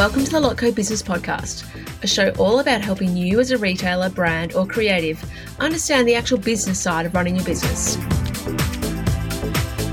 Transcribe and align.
Welcome 0.00 0.24
to 0.24 0.30
the 0.30 0.40
Lotco 0.40 0.74
Business 0.74 1.02
Podcast, 1.02 1.66
a 2.02 2.06
show 2.06 2.30
all 2.38 2.60
about 2.60 2.80
helping 2.80 3.14
you 3.14 3.38
as 3.38 3.50
a 3.50 3.58
retailer, 3.58 4.08
brand, 4.08 4.54
or 4.54 4.66
creative 4.66 5.22
understand 5.60 6.08
the 6.08 6.14
actual 6.14 6.38
business 6.38 6.80
side 6.80 7.04
of 7.04 7.12
running 7.12 7.36
your 7.36 7.44
business. 7.44 7.98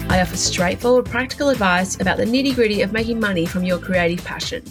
I 0.10 0.22
offer 0.22 0.38
straightforward, 0.38 1.08
practical 1.08 1.50
advice 1.50 2.00
about 2.00 2.16
the 2.16 2.24
nitty 2.24 2.56
gritty 2.56 2.84
of 2.84 2.94
making 2.94 3.20
money 3.20 3.46
from 3.46 3.66
your 3.66 3.80
creative 3.80 4.24
passion. 4.24 4.64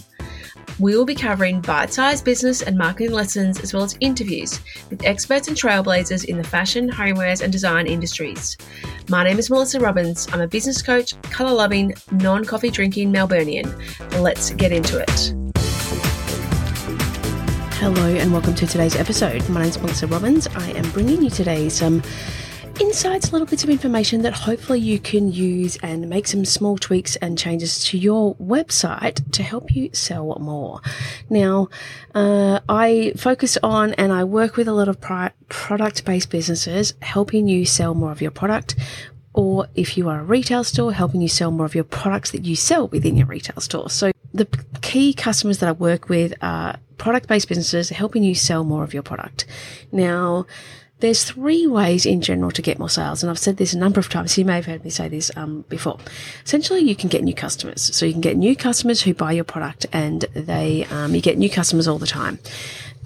We 0.79 0.95
will 0.95 1.05
be 1.05 1.15
covering 1.15 1.61
bite 1.61 1.91
sized 1.91 2.23
business 2.23 2.61
and 2.61 2.77
marketing 2.77 3.11
lessons 3.11 3.59
as 3.59 3.73
well 3.73 3.83
as 3.83 3.97
interviews 3.99 4.59
with 4.91 5.03
experts 5.03 5.47
and 5.47 5.57
trailblazers 5.57 6.25
in 6.25 6.37
the 6.37 6.43
fashion, 6.43 6.89
homewares, 6.89 7.41
and 7.41 7.51
design 7.51 7.87
industries. 7.87 8.57
My 9.09 9.23
name 9.23 9.39
is 9.39 9.49
Melissa 9.49 9.79
Robbins. 9.79 10.27
I'm 10.31 10.41
a 10.41 10.47
business 10.47 10.83
coach, 10.83 11.19
colour 11.23 11.53
loving, 11.53 11.95
non 12.11 12.45
coffee 12.45 12.69
drinking 12.69 13.11
Melburnian. 13.11 13.73
Let's 14.21 14.51
get 14.51 14.71
into 14.71 14.99
it. 14.99 15.36
Hello, 17.79 18.07
and 18.07 18.31
welcome 18.31 18.55
to 18.55 18.65
today's 18.65 18.95
episode. 18.95 19.47
My 19.49 19.61
name 19.61 19.69
is 19.69 19.77
Melissa 19.77 20.07
Robbins. 20.07 20.47
I 20.47 20.71
am 20.71 20.89
bringing 20.93 21.21
you 21.21 21.29
today 21.29 21.69
some 21.69 22.01
insights, 22.79 23.31
little 23.31 23.45
bits 23.45 23.63
of 23.63 23.69
information 23.69 24.23
that 24.23 24.33
hopefully 24.33 24.79
you 24.79 24.97
can 24.97 25.31
use 25.31 25.77
and 25.83 26.09
make 26.09 26.25
some 26.25 26.43
small 26.43 26.79
tweaks 26.79 27.17
and 27.17 27.37
changes 27.37 27.85
to 27.85 27.97
your 27.99 28.33
website 28.37 29.31
to 29.31 29.43
help 29.43 29.75
you 29.75 29.91
sell 29.93 30.39
more. 30.39 30.81
Now, 31.29 31.69
uh, 32.15 32.61
I 32.67 33.13
focus 33.15 33.59
on 33.61 33.93
and 33.93 34.11
I 34.11 34.23
work 34.23 34.55
with 34.55 34.67
a 34.67 34.73
lot 34.73 34.87
of 34.87 34.99
pri- 34.99 35.33
product 35.47 36.03
based 36.03 36.31
businesses 36.31 36.95
helping 37.03 37.47
you 37.47 37.63
sell 37.63 37.93
more 37.93 38.11
of 38.11 38.23
your 38.23 38.31
product. 38.31 38.75
Or 39.33 39.67
if 39.75 39.99
you 39.99 40.09
are 40.09 40.21
a 40.21 40.23
retail 40.23 40.63
store, 40.63 40.93
helping 40.93 41.21
you 41.21 41.29
sell 41.29 41.51
more 41.51 41.67
of 41.67 41.75
your 41.75 41.83
products 41.83 42.31
that 42.31 42.43
you 42.43 42.55
sell 42.55 42.87
within 42.87 43.15
your 43.15 43.27
retail 43.27 43.61
store. 43.61 43.91
So 43.91 44.11
the 44.33 44.47
key 44.81 45.13
customers 45.13 45.59
that 45.59 45.69
I 45.69 45.73
work 45.73 46.09
with 46.09 46.33
are 46.41 46.79
product 46.97 47.27
based 47.27 47.47
businesses 47.47 47.89
helping 47.89 48.23
you 48.23 48.35
sell 48.35 48.63
more 48.63 48.83
of 48.83 48.93
your 48.93 49.03
product. 49.03 49.45
Now, 49.91 50.45
there's 50.99 51.23
three 51.23 51.67
ways 51.67 52.07
in 52.07 52.21
general 52.21 52.49
to 52.51 52.61
get 52.61 52.79
more 52.79 52.89
sales, 52.89 53.21
and 53.21 53.29
I've 53.29 53.37
said 53.37 53.57
this 53.57 53.73
a 53.73 53.77
number 53.77 53.99
of 53.99 54.09
times. 54.09 54.35
You 54.35 54.45
may 54.45 54.55
have 54.55 54.65
heard 54.65 54.83
me 54.83 54.89
say 54.89 55.07
this 55.07 55.29
um, 55.35 55.63
before. 55.69 55.99
Essentially, 56.43 56.79
you 56.79 56.95
can 56.95 57.07
get 57.07 57.23
new 57.23 57.35
customers. 57.35 57.95
So 57.95 58.05
you 58.05 58.13
can 58.13 58.21
get 58.21 58.35
new 58.35 58.55
customers 58.55 59.01
who 59.01 59.13
buy 59.13 59.33
your 59.33 59.43
product, 59.43 59.85
and 59.93 60.21
they 60.33 60.85
um, 60.85 61.13
you 61.13 61.21
get 61.21 61.37
new 61.37 61.51
customers 61.51 61.87
all 61.87 61.99
the 61.99 62.07
time. 62.07 62.39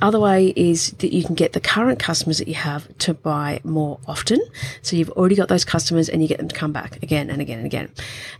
Other 0.01 0.19
way 0.19 0.47
is 0.55 0.91
that 0.93 1.13
you 1.13 1.23
can 1.23 1.35
get 1.35 1.53
the 1.53 1.59
current 1.59 1.99
customers 1.99 2.39
that 2.39 2.47
you 2.47 2.55
have 2.55 2.97
to 2.99 3.13
buy 3.13 3.61
more 3.63 3.99
often. 4.07 4.39
So 4.81 4.95
you've 4.95 5.11
already 5.11 5.35
got 5.35 5.47
those 5.47 5.63
customers 5.63 6.09
and 6.09 6.21
you 6.21 6.27
get 6.27 6.39
them 6.39 6.47
to 6.47 6.55
come 6.55 6.71
back 6.71 7.01
again 7.03 7.29
and 7.29 7.39
again 7.41 7.59
and 7.59 7.65
again. 7.67 7.89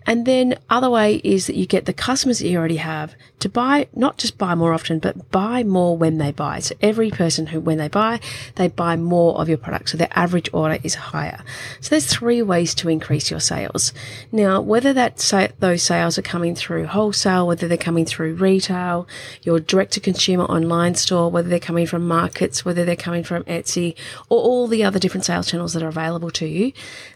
And 0.07 0.25
then 0.25 0.57
other 0.69 0.89
way 0.89 1.21
is 1.23 1.47
that 1.47 1.55
you 1.55 1.67
get 1.67 1.85
the 1.85 1.93
customers 1.93 2.39
that 2.39 2.47
you 2.47 2.57
already 2.57 2.77
have 2.77 3.15
to 3.39 3.49
buy, 3.49 3.87
not 3.95 4.17
just 4.17 4.37
buy 4.37 4.55
more 4.55 4.73
often, 4.73 4.99
but 4.99 5.29
buy 5.31 5.63
more 5.63 5.95
when 5.95 6.17
they 6.17 6.31
buy. 6.31 6.59
So 6.59 6.75
every 6.81 7.11
person 7.11 7.47
who, 7.47 7.59
when 7.59 7.77
they 7.77 7.87
buy, 7.87 8.19
they 8.55 8.67
buy 8.67 8.95
more 8.95 9.37
of 9.39 9.47
your 9.47 9.57
product. 9.57 9.89
So 9.89 9.97
their 9.97 10.09
average 10.11 10.49
order 10.53 10.79
is 10.83 10.95
higher. 10.95 11.43
So 11.79 11.89
there's 11.91 12.07
three 12.07 12.41
ways 12.41 12.73
to 12.75 12.89
increase 12.89 13.29
your 13.29 13.39
sales. 13.39 13.93
Now, 14.31 14.61
whether 14.61 14.93
that 14.93 15.17
those 15.59 15.83
sales 15.83 16.17
are 16.17 16.23
coming 16.23 16.55
through 16.55 16.87
wholesale, 16.87 17.45
whether 17.45 17.67
they're 17.67 17.77
coming 17.77 18.05
through 18.05 18.35
retail, 18.35 19.07
your 19.43 19.59
direct 19.59 19.93
to 19.93 19.99
consumer 19.99 20.45
online 20.45 20.95
store, 20.95 21.29
whether 21.29 21.50
they're 21.51 21.59
coming 21.59 21.85
from 21.85 22.07
markets, 22.07 22.65
whether 22.65 22.83
they're 22.83 22.95
coming 22.95 23.23
from 23.23 23.43
Etsy 23.43 23.95
or 24.29 24.41
all 24.41 24.67
the 24.67 24.83
other 24.83 24.97
different 24.97 25.25
sales 25.25 25.49
channels 25.49 25.73
that 25.73 25.83
are 25.83 25.89
available 25.89 26.31
to 26.31 26.47
you, 26.47 26.73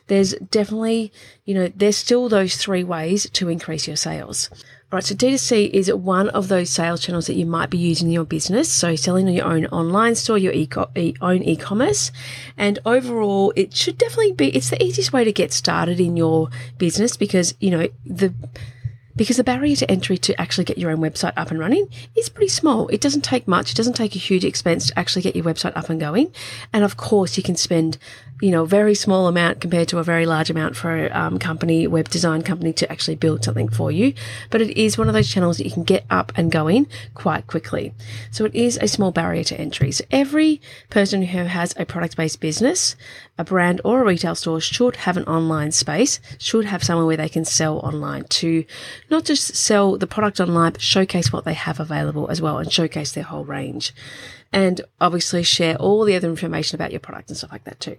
there's 0.08 0.34
definitely, 0.52 1.12
you 1.46 1.56
know, 1.56 1.72
there's 1.76 1.98
still 1.98 2.30
those 2.30 2.56
three 2.56 2.84
ways 2.84 3.28
to 3.32 3.50
increase 3.50 3.88
your 3.88 3.96
sales. 3.96 4.50
All 4.92 4.98
right, 4.98 5.04
so 5.04 5.16
D2C 5.16 5.72
is 5.72 5.92
one 5.92 6.30
of 6.30 6.48
those 6.48 6.70
sales 6.70 7.02
channels 7.02 7.26
that 7.26 7.34
you 7.34 7.46
might 7.48 7.72
be 7.72 7.78
using 7.78 8.08
in 8.08 8.14
your 8.14 8.24
business. 8.24 8.72
So 8.72 8.96
selling 8.96 9.28
on 9.28 9.34
your 9.34 9.46
own 9.46 9.66
online 9.66 10.14
store, 10.14 10.38
your 10.38 10.54
e- 10.54 11.16
own 11.22 11.42
e-commerce, 11.42 12.12
and 12.56 12.78
overall, 12.86 13.52
it 13.56 13.76
should 13.76 13.98
definitely 13.98 14.34
be. 14.34 14.56
It's 14.56 14.70
the 14.70 14.82
easiest 14.82 15.12
way 15.12 15.24
to 15.24 15.34
get 15.34 15.52
started 15.54 16.00
in 16.00 16.16
your 16.16 16.50
business 16.78 17.18
because 17.18 17.56
you 17.60 17.72
know 17.72 17.88
the 18.06 18.32
because 19.16 19.38
the 19.38 19.44
barrier 19.44 19.76
to 19.78 19.90
entry 19.90 20.18
to 20.18 20.40
actually 20.40 20.66
get 20.66 20.78
your 20.78 20.92
own 20.92 20.98
website 20.98 21.34
up 21.38 21.52
and 21.52 21.60
running 21.60 21.88
is 22.16 22.30
pretty 22.30 22.50
small. 22.50 22.88
It 22.90 23.02
doesn't 23.02 23.24
take 23.24 23.48
much. 23.48 23.72
It 23.72 23.78
doesn't 23.78 23.94
take 23.94 24.16
a 24.16 24.20
huge 24.20 24.46
expense 24.46 24.88
to 24.88 25.00
actually 25.00 25.22
get 25.22 25.36
your 25.36 25.46
website 25.46 25.76
up 25.76 25.90
and 25.90 26.00
going. 26.00 26.34
And 26.74 26.84
of 26.84 26.98
course, 26.98 27.38
you 27.38 27.44
can 27.44 27.56
spend 27.56 27.98
you 28.42 28.52
know, 28.52 28.64
a 28.64 28.68
very 28.68 28.96
small 28.96 29.28
amount 29.28 29.62
compared 29.62 29.88
to 29.88 29.98
a 29.98 30.04
very 30.04 30.26
large 30.26 30.50
amount 30.50 30.76
for 30.76 31.06
a 31.06 31.10
um, 31.12 31.40
company, 31.40 31.88
web 31.88 32.10
design 32.10 32.42
company 32.42 32.74
to 32.74 32.92
actually 32.92 33.16
build 33.16 33.44
something 33.44 33.70
for 33.70 33.92
you. 33.92 34.14
But 34.50 34.62
it 34.62 34.78
is 34.78 34.98
one 34.98 35.08
of 35.08 35.14
those 35.14 35.30
channels 35.30 35.58
that 35.58 35.66
you 35.66 35.72
can 35.72 35.84
get 35.84 36.06
up 36.10 36.34
and 36.36 36.52
going 36.52 36.88
quite 37.14 37.48
quickly. 37.48 37.94
So 38.32 38.44
it 38.44 38.54
is 38.54 38.78
a 38.78 38.90
small 38.90 39.12
barrier 39.12 39.44
to 39.46 39.60
entry. 39.60 39.92
So 39.94 40.04
every 40.12 40.62
person 40.90 41.22
who 41.24 41.46
has 41.46 41.74
a 41.78 41.86
product 41.86 42.18
based 42.18 42.42
business, 42.42 42.98
a 43.38 43.46
brand 43.46 43.80
or 43.86 44.02
a 44.02 44.06
retail 44.06 44.36
store 44.36 44.60
should 44.60 44.98
have 44.98 45.16
an 45.16 45.24
online 45.26 45.72
space, 45.72 46.20
should 46.38 46.66
have 46.66 46.84
somewhere 46.84 47.06
where 47.06 47.18
they 47.18 47.30
can 47.30 47.46
sell 47.46 47.80
online 47.80 48.26
to 48.26 48.66
not 49.10 49.26
just 49.26 49.56
sell 49.56 49.98
the 49.98 50.08
product 50.08 50.40
online, 50.40 50.74
but 50.74 50.82
showcase 50.82 51.32
what 51.32 51.46
they 51.46 51.54
have 51.54 51.80
available 51.80 52.30
as 52.30 52.42
well 52.42 52.58
and 52.58 52.72
showcase 52.72 53.12
their 53.12 53.24
whole 53.24 53.46
range 53.46 53.94
and 54.52 54.82
obviously 55.02 55.44
share 55.44 55.76
all 55.76 56.04
the 56.06 56.16
other 56.16 56.30
information 56.30 56.76
about 56.76 56.92
your 56.92 57.00
product 57.00 57.30
and 57.30 57.38
stuff 57.38 57.52
like 57.52 57.66
that 57.66 57.80
too. 57.80 57.98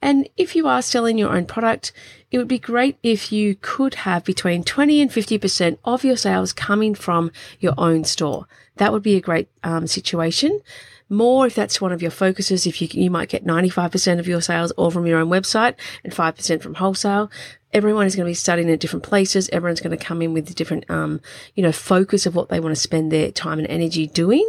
And 0.00 0.28
if 0.36 0.54
you 0.54 0.66
are 0.66 0.82
selling 0.82 1.16
your 1.16 1.34
own 1.34 1.46
product, 1.46 1.92
it 2.30 2.38
would 2.38 2.48
be 2.48 2.58
great 2.58 2.98
if 3.02 3.32
you 3.32 3.54
could 3.54 3.94
have 3.94 4.24
between 4.24 4.64
20 4.64 5.00
and 5.00 5.10
50% 5.10 5.78
of 5.84 6.04
your 6.04 6.16
sales 6.16 6.52
coming 6.52 6.94
from 6.94 7.30
your 7.60 7.74
own 7.78 8.04
store. 8.04 8.46
That 8.76 8.92
would 8.92 9.02
be 9.02 9.16
a 9.16 9.20
great 9.20 9.48
um, 9.62 9.86
situation. 9.86 10.60
More 11.08 11.46
if 11.46 11.54
that's 11.54 11.80
one 11.80 11.92
of 11.92 12.02
your 12.02 12.10
focuses, 12.10 12.66
if 12.66 12.80
you, 12.80 12.88
you 12.90 13.10
might 13.10 13.28
get 13.28 13.44
95% 13.44 14.18
of 14.18 14.26
your 14.26 14.40
sales 14.40 14.70
all 14.72 14.90
from 14.90 15.06
your 15.06 15.18
own 15.18 15.28
website 15.28 15.74
and 16.02 16.12
5% 16.12 16.62
from 16.62 16.74
wholesale 16.74 17.30
everyone 17.72 18.06
is 18.06 18.14
going 18.14 18.24
to 18.24 18.30
be 18.30 18.34
studying 18.34 18.70
at 18.70 18.78
different 18.78 19.02
places. 19.02 19.50
Everyone's 19.52 19.80
going 19.80 19.98
to 19.98 20.04
come 20.04 20.22
in 20.22 20.32
with 20.32 20.48
a 20.48 20.54
different, 20.54 20.88
um, 20.88 21.20
you 21.56 21.62
know, 21.64 21.72
focus 21.72 22.24
of 22.24 22.36
what 22.36 22.48
they 22.48 22.60
want 22.60 22.72
to 22.72 22.80
spend 22.80 23.10
their 23.10 23.32
time 23.32 23.58
and 23.58 23.66
energy 23.66 24.06
doing 24.06 24.48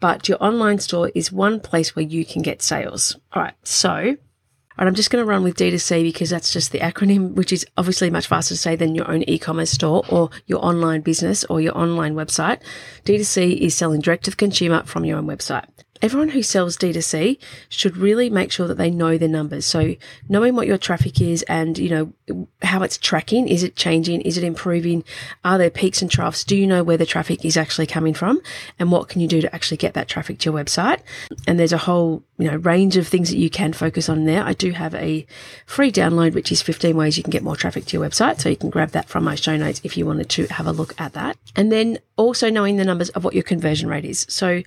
but 0.00 0.28
your 0.28 0.42
online 0.42 0.78
store 0.78 1.12
is 1.14 1.30
one 1.30 1.60
place 1.60 1.94
where 1.94 2.04
you 2.04 2.24
can 2.24 2.42
get 2.42 2.62
sales. 2.62 3.16
All 3.32 3.42
right. 3.42 3.54
So, 3.62 3.92
and 3.94 4.88
I'm 4.88 4.94
just 4.94 5.10
going 5.10 5.22
to 5.22 5.28
run 5.28 5.44
with 5.44 5.58
D2C 5.58 6.02
because 6.02 6.30
that's 6.30 6.52
just 6.52 6.72
the 6.72 6.78
acronym, 6.78 7.34
which 7.34 7.52
is 7.52 7.66
obviously 7.76 8.08
much 8.08 8.26
faster 8.26 8.54
to 8.54 8.58
say 8.58 8.76
than 8.76 8.94
your 8.94 9.08
own 9.10 9.22
e-commerce 9.24 9.70
store 9.70 10.02
or 10.08 10.30
your 10.46 10.64
online 10.64 11.02
business 11.02 11.44
or 11.44 11.60
your 11.60 11.76
online 11.76 12.14
website. 12.14 12.60
D2C 13.04 13.58
is 13.58 13.74
selling 13.74 14.00
direct 14.00 14.24
to 14.24 14.30
the 14.30 14.36
consumer 14.36 14.82
from 14.84 15.04
your 15.04 15.18
own 15.18 15.26
website 15.26 15.66
everyone 16.02 16.30
who 16.30 16.42
sells 16.42 16.76
D2C 16.76 17.38
should 17.68 17.96
really 17.96 18.30
make 18.30 18.52
sure 18.52 18.68
that 18.68 18.78
they 18.78 18.90
know 18.90 19.18
their 19.18 19.28
numbers. 19.28 19.66
So 19.66 19.96
knowing 20.28 20.56
what 20.56 20.66
your 20.66 20.78
traffic 20.78 21.20
is 21.20 21.42
and, 21.42 21.78
you 21.78 21.90
know, 21.90 22.12
how 22.62 22.82
it's 22.82 22.98
tracking. 22.98 23.48
Is 23.48 23.62
it 23.62 23.76
changing? 23.76 24.20
Is 24.22 24.36
it 24.36 24.44
improving? 24.44 25.04
Are 25.44 25.58
there 25.58 25.70
peaks 25.70 26.02
and 26.02 26.10
troughs? 26.10 26.44
Do 26.44 26.56
you 26.56 26.66
know 26.66 26.82
where 26.82 26.96
the 26.96 27.06
traffic 27.06 27.44
is 27.44 27.56
actually 27.56 27.86
coming 27.86 28.14
from? 28.14 28.40
And 28.78 28.92
what 28.92 29.08
can 29.08 29.20
you 29.20 29.28
do 29.28 29.40
to 29.40 29.54
actually 29.54 29.78
get 29.78 29.94
that 29.94 30.08
traffic 30.08 30.38
to 30.40 30.50
your 30.50 30.58
website? 30.58 31.00
And 31.46 31.58
there's 31.58 31.72
a 31.72 31.78
whole, 31.78 32.22
you 32.40 32.50
know, 32.50 32.56
range 32.56 32.96
of 32.96 33.06
things 33.06 33.30
that 33.30 33.36
you 33.36 33.50
can 33.50 33.72
focus 33.72 34.08
on 34.08 34.24
there. 34.24 34.42
I 34.42 34.54
do 34.54 34.72
have 34.72 34.94
a 34.94 35.26
free 35.66 35.92
download, 35.92 36.34
which 36.34 36.50
is 36.50 36.62
15 36.62 36.96
ways 36.96 37.16
you 37.16 37.22
can 37.22 37.30
get 37.30 37.42
more 37.42 37.56
traffic 37.56 37.84
to 37.86 37.98
your 37.98 38.08
website. 38.08 38.40
So 38.40 38.48
you 38.48 38.56
can 38.56 38.70
grab 38.70 38.90
that 38.90 39.08
from 39.08 39.24
my 39.24 39.34
show 39.34 39.56
notes 39.56 39.80
if 39.84 39.96
you 39.96 40.06
wanted 40.06 40.28
to 40.30 40.46
have 40.46 40.66
a 40.66 40.72
look 40.72 40.94
at 40.98 41.12
that. 41.12 41.36
And 41.54 41.70
then 41.70 41.98
also 42.16 42.50
knowing 42.50 42.76
the 42.76 42.84
numbers 42.84 43.10
of 43.10 43.24
what 43.24 43.34
your 43.34 43.42
conversion 43.42 43.88
rate 43.88 44.04
is. 44.04 44.26
So 44.28 44.62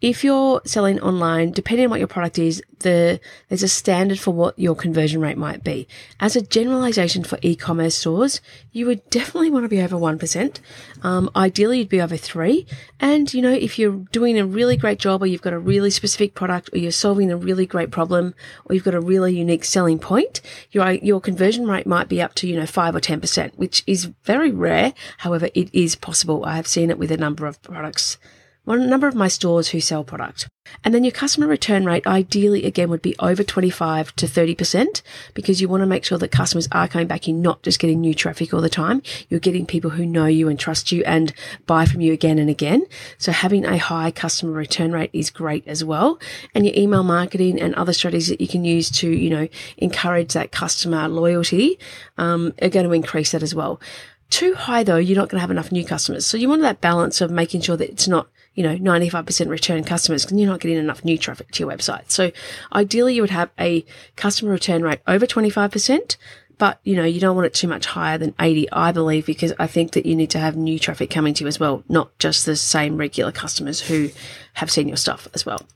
if 0.00 0.24
you're 0.24 0.62
selling 0.64 0.98
online, 1.00 1.52
depending 1.52 1.86
on 1.86 1.90
what 1.90 1.98
your 1.98 2.08
product 2.08 2.38
is, 2.38 2.62
the, 2.80 3.20
there's 3.48 3.62
a 3.62 3.68
standard 3.68 4.18
for 4.18 4.32
what 4.32 4.58
your 4.58 4.74
conversion 4.74 5.20
rate 5.20 5.38
might 5.38 5.64
be. 5.64 5.88
As 6.18 6.36
a 6.36 6.42
generalization 6.42 7.24
for 7.24 7.38
e-commerce 7.42 7.94
stores, 7.94 8.40
you 8.72 8.86
would 8.86 9.08
definitely 9.10 9.50
want 9.50 9.64
to 9.64 9.68
be 9.68 9.80
over 9.80 9.96
1%. 9.96 10.58
Um, 11.02 11.30
ideally, 11.34 11.78
you'd 11.78 11.88
be 11.88 12.00
over 12.00 12.16
three. 12.16 12.66
And, 12.98 13.32
you 13.32 13.42
know, 13.42 13.52
if 13.52 13.78
you're 13.78 14.04
doing 14.12 14.38
a 14.38 14.46
really 14.46 14.76
great 14.76 14.98
job 14.98 15.22
or 15.22 15.26
you've 15.26 15.42
got 15.42 15.52
a 15.52 15.58
really 15.58 15.90
specific 15.90 16.34
product 16.34 16.70
or 16.72 16.78
you're 16.78 16.92
solving 16.92 17.30
a 17.30 17.36
really 17.36 17.66
great 17.66 17.90
problem 17.90 18.34
or 18.64 18.74
you've 18.74 18.84
got 18.84 18.94
a 18.94 19.00
really 19.00 19.36
unique 19.36 19.64
selling 19.64 19.98
point, 19.98 20.40
your, 20.70 20.90
your 20.92 21.20
conversion 21.20 21.66
rate 21.66 21.86
might 21.86 22.08
be 22.08 22.20
up 22.20 22.34
to, 22.34 22.46
you 22.46 22.56
know, 22.56 22.66
five 22.66 22.94
or 22.94 23.00
10%, 23.00 23.54
which 23.56 23.82
is 23.86 24.06
very 24.24 24.50
rare. 24.50 24.92
However, 25.18 25.48
it 25.54 25.72
is 25.72 25.96
possible. 25.96 26.44
I 26.44 26.56
have 26.56 26.66
seen 26.66 26.90
it 26.90 26.98
with 26.98 27.10
a 27.10 27.16
number 27.16 27.46
of 27.46 27.62
products 27.62 28.18
one 28.64 28.88
number 28.88 29.08
of 29.08 29.14
my 29.14 29.28
stores 29.28 29.68
who 29.68 29.80
sell 29.80 30.04
product. 30.04 30.48
And 30.84 30.94
then 30.94 31.04
your 31.04 31.12
customer 31.12 31.46
return 31.46 31.84
rate 31.84 32.06
ideally 32.06 32.64
again 32.64 32.90
would 32.90 33.02
be 33.02 33.16
over 33.18 33.42
25 33.42 34.14
to 34.16 34.26
30% 34.26 35.02
because 35.34 35.60
you 35.60 35.68
want 35.68 35.82
to 35.82 35.86
make 35.86 36.04
sure 36.04 36.18
that 36.18 36.30
customers 36.30 36.68
are 36.70 36.86
coming 36.86 37.06
back. 37.06 37.26
You're 37.26 37.36
not 37.36 37.62
just 37.62 37.80
getting 37.80 38.00
new 38.00 38.14
traffic 38.14 38.54
all 38.54 38.60
the 38.60 38.68
time. 38.68 39.02
You're 39.28 39.40
getting 39.40 39.66
people 39.66 39.90
who 39.90 40.06
know 40.06 40.26
you 40.26 40.48
and 40.48 40.58
trust 40.58 40.92
you 40.92 41.02
and 41.04 41.32
buy 41.66 41.86
from 41.86 42.00
you 42.00 42.12
again 42.12 42.38
and 42.38 42.48
again. 42.48 42.86
So 43.18 43.32
having 43.32 43.64
a 43.64 43.78
high 43.78 44.10
customer 44.10 44.52
return 44.52 44.92
rate 44.92 45.10
is 45.12 45.30
great 45.30 45.66
as 45.66 45.82
well. 45.82 46.20
And 46.54 46.64
your 46.64 46.74
email 46.76 47.02
marketing 47.02 47.60
and 47.60 47.74
other 47.74 47.92
strategies 47.92 48.28
that 48.28 48.40
you 48.40 48.48
can 48.48 48.64
use 48.64 48.90
to, 48.92 49.10
you 49.10 49.30
know, 49.30 49.48
encourage 49.78 50.34
that 50.34 50.52
customer 50.52 51.08
loyalty 51.08 51.78
um, 52.18 52.52
are 52.62 52.68
going 52.68 52.86
to 52.86 52.92
increase 52.92 53.32
that 53.32 53.42
as 53.42 53.54
well. 53.54 53.80
Too 54.28 54.54
high 54.54 54.84
though, 54.84 54.96
you're 54.96 55.18
not 55.18 55.28
going 55.28 55.38
to 55.38 55.42
have 55.42 55.50
enough 55.50 55.72
new 55.72 55.84
customers. 55.84 56.24
So 56.24 56.36
you 56.36 56.48
want 56.48 56.62
that 56.62 56.80
balance 56.80 57.20
of 57.20 57.32
making 57.32 57.62
sure 57.62 57.76
that 57.76 57.90
it's 57.90 58.06
not 58.06 58.28
you 58.54 58.62
know, 58.62 58.76
95% 58.76 59.48
return 59.48 59.84
customers 59.84 60.24
because 60.24 60.38
you're 60.38 60.50
not 60.50 60.60
getting 60.60 60.78
enough 60.78 61.04
new 61.04 61.16
traffic 61.16 61.50
to 61.52 61.60
your 61.62 61.70
website. 61.70 62.10
So 62.10 62.32
ideally 62.72 63.14
you 63.14 63.22
would 63.22 63.30
have 63.30 63.50
a 63.58 63.84
customer 64.16 64.50
return 64.50 64.82
rate 64.82 65.00
over 65.06 65.26
25%, 65.26 66.16
but 66.58 66.78
you 66.84 66.94
know, 66.94 67.04
you 67.04 67.20
don't 67.20 67.36
want 67.36 67.46
it 67.46 67.54
too 67.54 67.68
much 67.68 67.86
higher 67.86 68.18
than 68.18 68.34
80, 68.38 68.70
I 68.70 68.92
believe, 68.92 69.24
because 69.24 69.54
I 69.58 69.66
think 69.66 69.92
that 69.92 70.04
you 70.04 70.14
need 70.14 70.30
to 70.30 70.38
have 70.38 70.56
new 70.56 70.78
traffic 70.78 71.10
coming 71.10 71.32
to 71.34 71.44
you 71.44 71.48
as 71.48 71.58
well, 71.58 71.84
not 71.88 72.16
just 72.18 72.44
the 72.44 72.54
same 72.56 72.98
regular 72.98 73.32
customers 73.32 73.80
who 73.80 74.10
have 74.54 74.70
seen 74.70 74.88
your 74.88 74.98
stuff 74.98 75.26
as 75.32 75.46
well. 75.46 75.66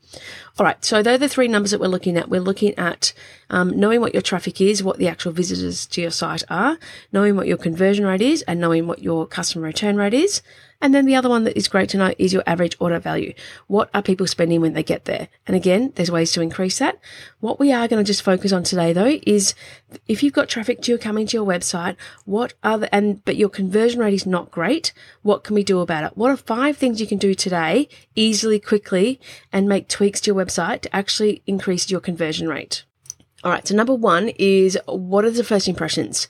All 0.59 0.67
right, 0.67 0.85
so 0.85 1.03
they're 1.03 1.17
the 1.17 1.29
three 1.29 1.49
numbers 1.49 1.71
that 1.71 1.81
we're 1.81 1.89
looking 1.89 2.17
at. 2.17 2.29
We're 2.29 2.41
looking 2.41 2.79
at 2.79 3.13
um, 3.51 3.71
knowing 3.71 4.01
what 4.01 4.13
your 4.13 4.23
traffic 4.23 4.61
is, 4.61 4.85
what 4.85 4.99
the 4.99 5.09
actual 5.09 5.33
visitors 5.33 5.87
to 5.87 6.03
your 6.03 6.11
site 6.11 6.43
are, 6.51 6.79
knowing 7.13 7.35
what 7.35 7.49
your 7.49 7.57
conversion 7.57 8.05
rate 8.05 8.21
is, 8.21 8.43
and 8.43 8.61
knowing 8.61 8.87
what 8.87 9.01
your 9.01 9.27
customer 9.27 9.65
return 9.65 9.97
rate 9.97 10.15
is. 10.15 10.43
And 10.85 10.95
then 10.95 11.07
the 11.07 11.17
other 11.17 11.31
one 11.31 11.45
that 11.45 11.57
is 11.57 11.67
great 11.67 11.89
to 11.89 11.97
know 11.97 12.13
is 12.19 12.35
your 12.35 12.43
average 12.47 12.77
order 12.79 12.99
value. 12.99 13.33
What 13.69 13.89
are 13.95 14.03
people 14.03 14.27
spending 14.27 14.61
when 14.61 14.75
they 14.75 14.83
get 14.83 15.07
there? 15.07 15.29
And 15.47 15.57
again, 15.57 15.95
there's 15.95 16.11
ways 16.11 16.31
to 16.33 16.43
increase 16.43 16.79
that. 16.79 17.01
What 17.41 17.59
we 17.59 17.73
are 17.73 17.89
going 17.89 18.05
to 18.05 18.07
just 18.07 18.21
focus 18.21 18.53
on 18.53 18.65
today 18.65 18.93
though 18.93 19.19
is 19.23 19.55
if 20.09 20.23
you've 20.23 20.35
got 20.35 20.51
traffic 20.51 20.83
to 20.83 20.91
your 20.91 20.99
coming 20.99 21.27
to 21.29 21.39
your 21.39 21.47
website, 21.47 21.97
what 22.27 22.53
are 22.63 22.77
the, 22.77 22.95
and, 22.95 23.25
but 23.25 23.37
your 23.37 23.49
conversion 23.49 23.99
rate 23.99 24.13
is 24.13 24.27
not 24.27 24.51
great, 24.51 24.93
what 25.23 25.43
can 25.43 25.55
we 25.55 25.65
do 25.65 25.81
about 25.81 26.05
it? 26.05 26.19
What 26.19 26.31
are 26.31 26.37
five 26.37 26.77
things 26.77 27.01
you 27.01 27.07
can 27.07 27.17
do 27.17 27.35
today 27.35 27.89
easily, 28.15 28.61
quickly, 28.61 29.19
and 29.55 29.67
make 29.67 29.89
tweaks 29.89 30.21
to 30.21 30.33
your 30.33 30.45
website 30.45 30.83
to 30.83 30.95
actually 30.95 31.43
increase 31.47 31.91
your 31.91 32.01
conversion 32.01 32.47
rate? 32.47 32.85
All 33.43 33.51
right. 33.51 33.67
So 33.67 33.75
number 33.75 33.95
one 33.95 34.31
is 34.39 34.79
what 34.87 35.25
are 35.25 35.31
the 35.31 35.45
first 35.45 35.67
impressions? 35.67 36.29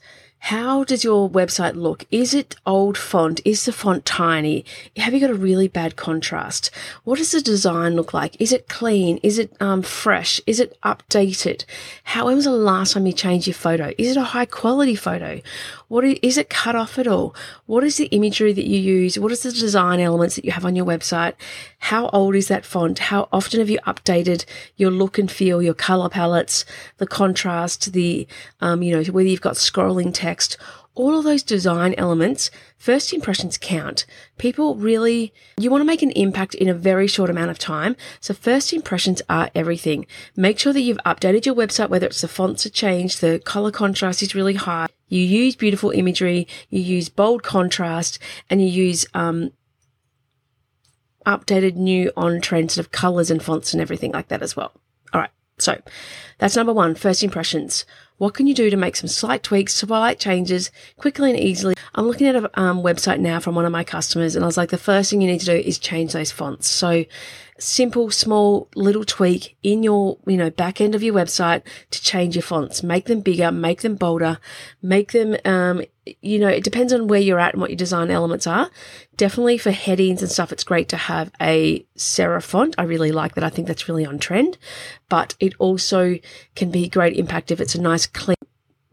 How 0.49 0.83
does 0.83 1.03
your 1.03 1.27
website 1.27 1.73
look? 1.73 2.05
Is 2.11 2.35
it 2.35 2.55
old 2.67 2.99
font? 2.99 3.41
Is 3.43 3.65
the 3.65 3.71
font 3.71 4.05
tiny? 4.05 4.63
Have 4.95 5.11
you 5.11 5.19
got 5.19 5.31
a 5.31 5.33
really 5.33 5.67
bad 5.67 5.95
contrast? 5.95 6.69
What 7.03 7.17
does 7.17 7.31
the 7.31 7.41
design 7.41 7.95
look 7.95 8.13
like? 8.13 8.39
Is 8.39 8.53
it 8.53 8.67
clean? 8.67 9.17
Is 9.23 9.39
it 9.39 9.59
um, 9.59 9.81
fresh? 9.81 10.39
Is 10.45 10.59
it 10.59 10.79
updated? 10.83 11.65
How 12.03 12.25
when 12.25 12.35
was 12.35 12.45
the 12.45 12.51
last 12.51 12.93
time 12.93 13.07
you 13.07 13.13
changed 13.13 13.47
your 13.47 13.55
photo? 13.55 13.91
Is 13.97 14.11
it 14.11 14.17
a 14.17 14.23
high 14.23 14.45
quality 14.45 14.93
photo? 14.93 15.41
What 15.87 16.03
is, 16.03 16.17
is 16.21 16.37
it 16.37 16.49
cut 16.49 16.75
off 16.75 16.97
at 16.97 17.07
all? 17.07 17.35
What 17.65 17.83
is 17.83 17.97
the 17.97 18.05
imagery 18.05 18.53
that 18.53 18.65
you 18.65 18.79
use? 18.79 19.19
What 19.19 19.31
is 19.31 19.43
the 19.43 19.51
design 19.51 19.99
elements 19.99 20.35
that 20.35 20.45
you 20.45 20.51
have 20.51 20.65
on 20.65 20.75
your 20.75 20.85
website? 20.85 21.33
How 21.79 22.09
old 22.09 22.35
is 22.35 22.47
that 22.47 22.65
font? 22.65 22.99
How 22.99 23.29
often 23.31 23.59
have 23.59 23.69
you 23.69 23.79
updated 23.85 24.45
your 24.77 24.91
look 24.91 25.17
and 25.17 25.29
feel, 25.29 25.61
your 25.61 25.73
color 25.73 26.09
palettes, 26.09 26.65
the 26.97 27.07
contrast, 27.07 27.93
the, 27.93 28.27
um, 28.61 28.81
you 28.81 28.95
know, 28.95 29.03
whether 29.11 29.29
you've 29.29 29.41
got 29.41 29.55
scrolling 29.55 30.13
text, 30.13 30.57
all 30.95 31.17
of 31.17 31.25
those 31.25 31.43
design 31.43 31.93
elements, 31.97 32.49
first 32.77 33.13
impressions 33.13 33.57
count. 33.57 34.05
People 34.37 34.75
really, 34.75 35.33
you 35.57 35.69
want 35.69 35.81
to 35.81 35.85
make 35.85 36.01
an 36.01 36.11
impact 36.11 36.55
in 36.55 36.67
a 36.67 36.73
very 36.73 37.07
short 37.07 37.29
amount 37.29 37.51
of 37.51 37.59
time. 37.59 37.95
So 38.19 38.33
first 38.33 38.73
impressions 38.73 39.21
are 39.29 39.51
everything. 39.53 40.07
Make 40.35 40.57
sure 40.57 40.73
that 40.73 40.81
you've 40.81 40.97
updated 41.05 41.45
your 41.45 41.55
website, 41.55 41.89
whether 41.89 42.07
it's 42.07 42.21
the 42.21 42.27
fonts 42.27 42.65
are 42.65 42.69
changed, 42.69 43.21
the 43.21 43.39
color 43.39 43.71
contrast 43.71 44.23
is 44.23 44.33
really 44.33 44.55
high. 44.55 44.87
You 45.07 45.21
use 45.21 45.55
beautiful 45.55 45.91
imagery, 45.91 46.47
you 46.69 46.81
use 46.81 47.09
bold 47.09 47.43
contrast, 47.43 48.17
and 48.49 48.61
you 48.61 48.67
use, 48.67 49.05
um, 49.13 49.51
updated 51.25 51.75
new 51.75 52.11
on 52.15 52.39
trend 52.39 52.71
sort 52.71 52.85
of 52.85 52.91
colors 52.91 53.31
and 53.31 53.41
fonts 53.41 53.73
and 53.73 53.81
everything 53.81 54.11
like 54.11 54.27
that 54.29 54.41
as 54.41 54.55
well. 54.55 54.71
All 55.13 55.21
right. 55.21 55.31
So 55.57 55.81
that's 56.37 56.55
number 56.55 56.73
one, 56.73 56.95
first 56.95 57.23
impressions. 57.23 57.85
What 58.17 58.33
can 58.33 58.47
you 58.47 58.53
do 58.53 58.69
to 58.69 58.77
make 58.77 58.95
some 58.95 59.09
slight 59.09 59.43
tweaks, 59.43 59.75
slight 59.75 60.19
changes 60.19 60.71
quickly 60.97 61.31
and 61.31 61.39
easily? 61.39 61.75
I'm 61.95 62.07
looking 62.07 62.27
at 62.27 62.35
a 62.35 62.59
um, 62.59 62.81
website 62.81 63.19
now 63.19 63.41
from 63.41 63.55
one 63.55 63.65
of 63.65 63.71
my 63.73 63.83
customers 63.83 64.35
and 64.35 64.45
I 64.45 64.47
was 64.47 64.55
like, 64.55 64.69
the 64.69 64.77
first 64.77 65.09
thing 65.09 65.21
you 65.21 65.27
need 65.27 65.41
to 65.41 65.45
do 65.45 65.53
is 65.53 65.77
change 65.77 66.13
those 66.13 66.31
fonts. 66.31 66.67
So 66.67 67.03
simple, 67.59 68.11
small, 68.11 68.69
little 68.75 69.03
tweak 69.03 69.57
in 69.63 69.83
your, 69.83 70.17
you 70.25 70.37
know, 70.37 70.49
back 70.49 70.79
end 70.79 70.95
of 70.95 71.03
your 71.03 71.13
website 71.13 71.63
to 71.91 72.01
change 72.01 72.35
your 72.35 72.43
fonts. 72.43 72.83
Make 72.83 73.05
them 73.05 73.19
bigger, 73.19 73.51
make 73.51 73.81
them 73.81 73.95
bolder, 73.95 74.39
make 74.81 75.11
them, 75.11 75.35
um, 75.43 75.81
you 76.21 76.39
know, 76.39 76.47
it 76.47 76.63
depends 76.63 76.93
on 76.93 77.07
where 77.07 77.19
you're 77.19 77.39
at 77.39 77.53
and 77.53 77.61
what 77.61 77.69
your 77.69 77.77
design 77.77 78.11
elements 78.11 78.45
are. 78.45 78.69
Definitely 79.17 79.57
for 79.57 79.71
headings 79.71 80.21
and 80.21 80.31
stuff, 80.31 80.51
it's 80.51 80.63
great 80.63 80.89
to 80.89 80.97
have 80.97 81.31
a 81.41 81.85
serif 81.97 82.43
font. 82.43 82.75
I 82.77 82.83
really 82.83 83.11
like 83.11 83.35
that. 83.35 83.43
I 83.43 83.49
think 83.49 83.67
that's 83.67 83.87
really 83.87 84.05
on 84.05 84.19
trend, 84.19 84.57
but 85.09 85.35
it 85.39 85.53
also 85.57 86.19
can 86.55 86.69
be 86.69 86.87
great 86.87 87.17
impact 87.17 87.51
if 87.51 87.59
it's 87.59 87.75
a 87.75 87.81
nice 87.81 88.05
clean 88.05 88.35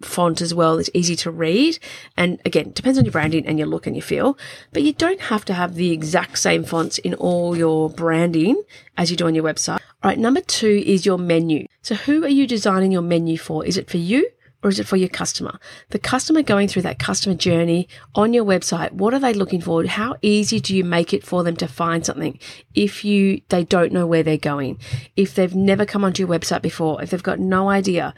font 0.00 0.40
as 0.40 0.54
well. 0.54 0.78
It's 0.78 0.90
easy 0.94 1.16
to 1.16 1.30
read. 1.30 1.78
And 2.16 2.40
again, 2.44 2.72
depends 2.72 2.98
on 2.98 3.04
your 3.04 3.12
branding 3.12 3.46
and 3.46 3.58
your 3.58 3.68
look 3.68 3.86
and 3.86 3.94
your 3.96 4.02
feel, 4.02 4.38
but 4.72 4.82
you 4.82 4.92
don't 4.92 5.20
have 5.20 5.44
to 5.46 5.54
have 5.54 5.74
the 5.74 5.92
exact 5.92 6.38
same 6.38 6.64
fonts 6.64 6.98
in 6.98 7.14
all 7.14 7.56
your 7.56 7.90
branding 7.90 8.62
as 8.96 9.10
you 9.10 9.16
do 9.16 9.26
on 9.26 9.34
your 9.34 9.44
website. 9.44 9.80
All 10.02 10.10
right. 10.10 10.18
Number 10.18 10.40
two 10.40 10.82
is 10.84 11.06
your 11.06 11.18
menu. 11.18 11.66
So 11.82 11.94
who 11.94 12.24
are 12.24 12.28
you 12.28 12.46
designing 12.46 12.90
your 12.90 13.02
menu 13.02 13.38
for? 13.38 13.64
Is 13.64 13.76
it 13.76 13.88
for 13.88 13.98
you? 13.98 14.28
Or 14.62 14.70
is 14.70 14.78
it 14.78 14.86
for 14.86 14.96
your 14.96 15.08
customer? 15.08 15.58
The 15.90 15.98
customer 15.98 16.42
going 16.42 16.68
through 16.68 16.82
that 16.82 16.98
customer 16.98 17.34
journey 17.34 17.88
on 18.14 18.32
your 18.32 18.44
website, 18.44 18.92
what 18.92 19.12
are 19.12 19.18
they 19.18 19.34
looking 19.34 19.60
for? 19.60 19.84
How 19.84 20.16
easy 20.22 20.60
do 20.60 20.76
you 20.76 20.84
make 20.84 21.12
it 21.12 21.24
for 21.24 21.42
them 21.42 21.56
to 21.56 21.66
find 21.66 22.06
something 22.06 22.38
if 22.74 23.04
you 23.04 23.42
they 23.48 23.64
don't 23.64 23.92
know 23.92 24.06
where 24.06 24.22
they're 24.22 24.36
going? 24.36 24.78
If 25.16 25.34
they've 25.34 25.54
never 25.54 25.84
come 25.84 26.04
onto 26.04 26.22
your 26.22 26.28
website 26.28 26.62
before, 26.62 27.02
if 27.02 27.10
they've 27.10 27.22
got 27.22 27.40
no 27.40 27.68
idea, 27.70 28.14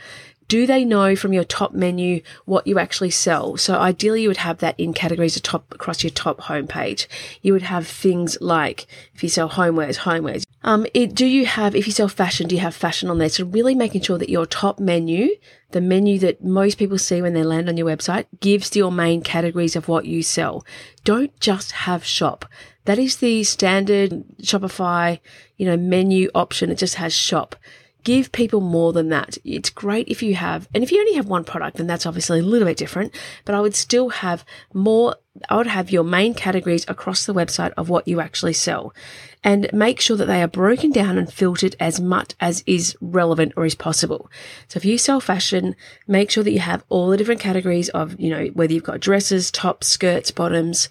do 0.49 0.67
they 0.67 0.85
know 0.85 1.17
from 1.17 1.32
your 1.32 1.44
top 1.44 1.73
menu 1.73 2.23
what 2.44 2.67
you 2.67 2.79
actually 2.79 3.11
sell? 3.11 3.56
So 3.56 3.76
ideally 3.76 4.23
you 4.23 4.29
would 4.29 4.38
have 4.38 4.58
that 4.58 4.79
in 4.79 4.93
categories 4.93 5.41
top 5.41 5.73
across 5.75 6.02
your 6.02 6.11
top 6.11 6.41
homepage. 6.43 7.06
You 7.43 7.52
would 7.52 7.62
have 7.62 7.87
things 7.87 8.38
like 8.41 8.87
if 9.14 9.23
you 9.23 9.29
sell 9.29 9.49
homewares, 9.49 9.99
homewares. 9.99 10.44
Um, 10.62 10.87
it, 10.94 11.14
do 11.14 11.26
you 11.26 11.46
have, 11.46 11.75
if 11.75 11.87
you 11.87 11.93
sell 11.93 12.08
fashion, 12.08 12.49
do 12.49 12.55
you 12.55 12.61
have 12.62 12.75
fashion 12.75 13.11
on 13.11 13.19
there? 13.19 13.29
So 13.29 13.44
really 13.44 13.75
making 13.75 14.02
sure 14.02 14.19
that 14.19 14.31
your 14.31 14.46
top 14.46 14.79
menu, 14.79 15.29
the 15.73 15.81
menu 15.81 16.19
that 16.20 16.43
most 16.43 16.79
people 16.79 16.99
see 16.99 17.20
when 17.20 17.35
they 17.35 17.43
land 17.43 17.69
on 17.69 17.76
your 17.76 17.87
website 17.87 18.26
gives 18.41 18.75
your 18.75 18.93
main 18.93 19.23
categories 19.23 19.76
of 19.76 19.88
what 19.88 20.06
you 20.06 20.23
sell. 20.23 20.64
Don't 21.05 21.38
just 21.41 21.73
have 21.73 22.05
shop. 22.05 22.46
That 22.87 22.99
is 22.99 23.17
the 23.17 23.44
standard 23.44 24.25
Shopify, 24.43 25.20
you 25.56 25.67
know, 25.67 25.76
menu 25.76 26.31
option. 26.35 26.70
It 26.70 26.79
just 26.79 26.96
has 26.96 27.14
shop 27.14 27.56
give 28.04 28.30
people 28.32 28.60
more 28.60 28.92
than 28.92 29.08
that. 29.08 29.36
It's 29.44 29.70
great 29.70 30.08
if 30.08 30.22
you 30.22 30.34
have, 30.34 30.68
and 30.74 30.84
if 30.84 30.92
you 30.92 31.00
only 31.00 31.14
have 31.14 31.26
one 31.26 31.44
product, 31.44 31.78
then 31.78 31.86
that's 31.86 32.06
obviously 32.06 32.40
a 32.40 32.42
little 32.42 32.68
bit 32.68 32.76
different, 32.76 33.14
but 33.44 33.54
I 33.54 33.60
would 33.60 33.74
still 33.74 34.10
have 34.10 34.44
more, 34.72 35.16
I 35.48 35.56
would 35.56 35.66
have 35.66 35.90
your 35.90 36.05
main 36.05 36.34
categories 36.34 36.84
across 36.86 37.26
the 37.26 37.34
website 37.34 37.72
of 37.76 37.88
what 37.88 38.06
you 38.06 38.20
actually 38.20 38.52
sell 38.52 38.94
and 39.43 39.70
make 39.72 40.00
sure 40.00 40.17
that 40.17 40.26
they 40.26 40.43
are 40.43 40.48
broken 40.48 40.90
down 40.90 41.19
and 41.19 41.31
filtered 41.32 41.76
as 41.79 42.00
much 42.00 42.34
as 42.40 42.62
is 42.67 42.96
relevant 43.00 43.52
or 43.56 43.67
is 43.67 43.74
possible. 43.74 44.31
So 44.69 44.79
if 44.79 44.84
you 44.84 44.96
sell 44.96 45.20
fashion, 45.20 45.76
make 46.06 46.31
sure 46.31 46.44
that 46.44 46.52
you 46.52 46.60
have 46.60 46.84
all 46.88 47.10
the 47.10 47.17
different 47.17 47.40
categories 47.40 47.90
of, 47.90 48.19
you 48.19 48.31
know, 48.31 48.46
whether 48.55 48.72
you've 48.72 48.84
got 48.84 49.00
dresses, 49.00 49.50
tops, 49.50 49.86
skirts, 49.88 50.31
bottoms, 50.31 50.88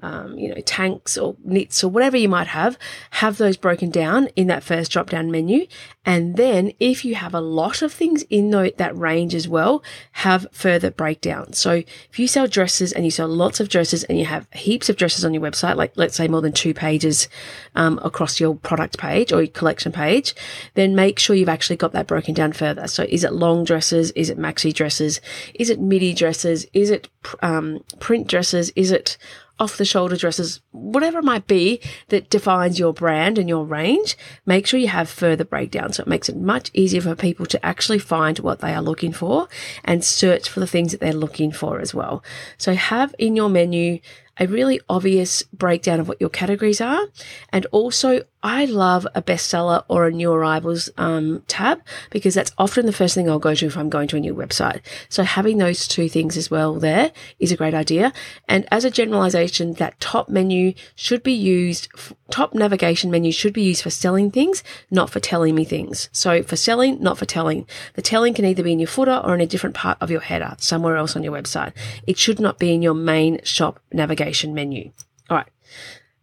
um, 0.00 0.38
you 0.38 0.54
know, 0.54 0.60
tanks 0.60 1.16
or 1.16 1.36
knits 1.42 1.82
or 1.82 1.88
whatever 1.88 2.16
you 2.16 2.28
might 2.28 2.48
have, 2.48 2.78
have 3.12 3.38
those 3.38 3.56
broken 3.56 3.90
down 3.90 4.28
in 4.36 4.46
that 4.48 4.62
first 4.62 4.92
drop 4.92 5.08
down 5.08 5.30
menu. 5.30 5.66
And 6.04 6.36
then 6.36 6.72
if 6.78 7.04
you 7.04 7.14
have 7.14 7.34
a 7.34 7.40
lot 7.40 7.82
of 7.82 7.92
things 7.92 8.22
in 8.28 8.50
that 8.50 8.96
range 8.96 9.34
as 9.34 9.48
well, 9.48 9.82
have 10.12 10.46
further 10.52 10.90
breakdowns. 10.90 11.58
So 11.58 11.82
if 12.10 12.18
you 12.18 12.28
sell 12.28 12.46
dresses 12.46 12.92
and 12.92 13.04
you 13.04 13.10
sell 13.10 13.26
lots 13.26 13.58
of 13.58 13.68
dresses 13.68 14.04
and 14.04 14.18
you 14.18 14.26
have 14.26 14.46
heaps 14.52 14.88
of 14.88 14.96
dresses 14.96 15.24
on 15.24 15.32
your 15.32 15.42
website, 15.42 15.76
like 15.76 15.92
let's 15.96 16.14
say 16.14 16.28
more 16.28 16.42
than 16.42 16.52
two 16.52 16.74
pages 16.74 17.28
um, 17.74 17.98
across 18.04 18.38
your 18.38 18.54
product 18.54 18.98
page 18.98 19.32
or 19.32 19.42
your 19.42 19.52
collection 19.52 19.92
page, 19.92 20.34
then 20.74 20.94
make 20.94 21.18
sure 21.18 21.34
you've 21.34 21.48
actually 21.48 21.76
got 21.76 21.92
that 21.92 22.06
broken 22.06 22.34
down 22.34 22.52
further. 22.52 22.86
So 22.86 23.04
is 23.08 23.24
it 23.24 23.32
long 23.32 23.64
dresses? 23.64 24.10
Is 24.12 24.30
it 24.30 24.38
maxi 24.38 24.72
dresses? 24.72 25.20
Is 25.54 25.70
it 25.70 25.80
midi 25.80 26.12
dresses? 26.12 26.66
Is 26.74 26.90
it 26.90 27.08
um, 27.40 27.82
print 27.98 28.28
dresses? 28.28 28.70
Is 28.76 28.90
it 28.90 29.16
off 29.58 29.78
the 29.78 29.84
shoulder 29.84 30.16
dresses, 30.16 30.60
whatever 30.70 31.18
it 31.18 31.24
might 31.24 31.46
be 31.46 31.80
that 32.08 32.28
defines 32.28 32.78
your 32.78 32.92
brand 32.92 33.38
and 33.38 33.48
your 33.48 33.64
range, 33.64 34.16
make 34.44 34.66
sure 34.66 34.78
you 34.78 34.88
have 34.88 35.08
further 35.08 35.44
breakdown. 35.44 35.92
So 35.92 36.02
it 36.02 36.08
makes 36.08 36.28
it 36.28 36.36
much 36.36 36.70
easier 36.74 37.00
for 37.00 37.14
people 37.14 37.46
to 37.46 37.66
actually 37.66 37.98
find 37.98 38.38
what 38.38 38.60
they 38.60 38.74
are 38.74 38.82
looking 38.82 39.12
for 39.12 39.48
and 39.84 40.04
search 40.04 40.48
for 40.48 40.60
the 40.60 40.66
things 40.66 40.92
that 40.92 41.00
they're 41.00 41.12
looking 41.12 41.52
for 41.52 41.80
as 41.80 41.94
well. 41.94 42.22
So 42.58 42.74
have 42.74 43.14
in 43.18 43.34
your 43.34 43.48
menu 43.48 44.00
a 44.38 44.46
really 44.46 44.80
obvious 44.88 45.42
breakdown 45.44 46.00
of 46.00 46.08
what 46.08 46.20
your 46.20 46.30
categories 46.30 46.80
are. 46.80 47.06
And 47.52 47.66
also, 47.66 48.22
I 48.42 48.66
love 48.66 49.06
a 49.14 49.22
bestseller 49.22 49.84
or 49.88 50.06
a 50.06 50.12
new 50.12 50.30
arrivals 50.30 50.88
um, 50.98 51.42
tab 51.48 51.82
because 52.10 52.34
that's 52.34 52.52
often 52.58 52.86
the 52.86 52.92
first 52.92 53.14
thing 53.14 53.28
I'll 53.28 53.38
go 53.38 53.54
to 53.54 53.66
if 53.66 53.76
I'm 53.76 53.90
going 53.90 54.08
to 54.08 54.16
a 54.16 54.20
new 54.20 54.34
website. 54.34 54.82
So 55.08 55.24
having 55.24 55.58
those 55.58 55.88
two 55.88 56.08
things 56.08 56.36
as 56.36 56.50
well 56.50 56.74
there 56.74 57.12
is 57.40 57.50
a 57.50 57.56
great 57.56 57.74
idea. 57.74 58.12
And 58.48 58.66
as 58.70 58.84
a 58.84 58.90
generalization, 58.90 59.72
that 59.74 59.98
top 60.00 60.28
menu 60.28 60.74
should 60.94 61.22
be 61.22 61.32
used, 61.32 61.88
top 62.30 62.54
navigation 62.54 63.10
menu 63.10 63.32
should 63.32 63.52
be 63.52 63.62
used 63.62 63.82
for 63.82 63.90
selling 63.90 64.30
things, 64.30 64.62
not 64.90 65.10
for 65.10 65.18
telling 65.18 65.54
me 65.54 65.64
things. 65.64 66.08
So 66.12 66.42
for 66.42 66.56
selling, 66.56 67.02
not 67.02 67.18
for 67.18 67.24
telling. 67.24 67.66
The 67.94 68.02
telling 68.02 68.34
can 68.34 68.44
either 68.44 68.62
be 68.62 68.72
in 68.72 68.78
your 68.78 68.86
footer 68.86 69.20
or 69.24 69.34
in 69.34 69.40
a 69.40 69.46
different 69.46 69.74
part 69.74 69.98
of 70.00 70.10
your 70.10 70.20
header, 70.20 70.54
somewhere 70.58 70.96
else 70.96 71.16
on 71.16 71.22
your 71.22 71.32
website. 71.32 71.72
It 72.06 72.18
should 72.18 72.38
not 72.38 72.58
be 72.58 72.72
in 72.72 72.82
your 72.82 72.94
main 72.94 73.42
shop 73.42 73.80
navigation 73.92 74.25
menu. 74.54 74.90
All 75.30 75.36
right. 75.36 75.48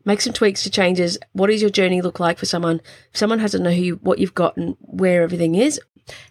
Make 0.05 0.22
some 0.22 0.33
tweaks 0.33 0.63
to 0.63 0.69
changes. 0.69 1.17
What 1.31 1.48
does 1.48 1.62
your 1.62 1.69
journey 1.69 2.01
look 2.01 2.19
like 2.19 2.38
for 2.38 2.45
someone? 2.45 2.81
If 3.12 3.17
someone 3.17 3.39
has 3.39 3.51
to 3.51 3.60
know 3.60 3.72
who 3.72 3.81
you, 3.81 3.95
what 3.98 4.19
you've 4.19 4.36
got 4.36 4.57
and 4.57 4.75
where 4.81 5.24
everything 5.24 5.55
is, 5.55 5.79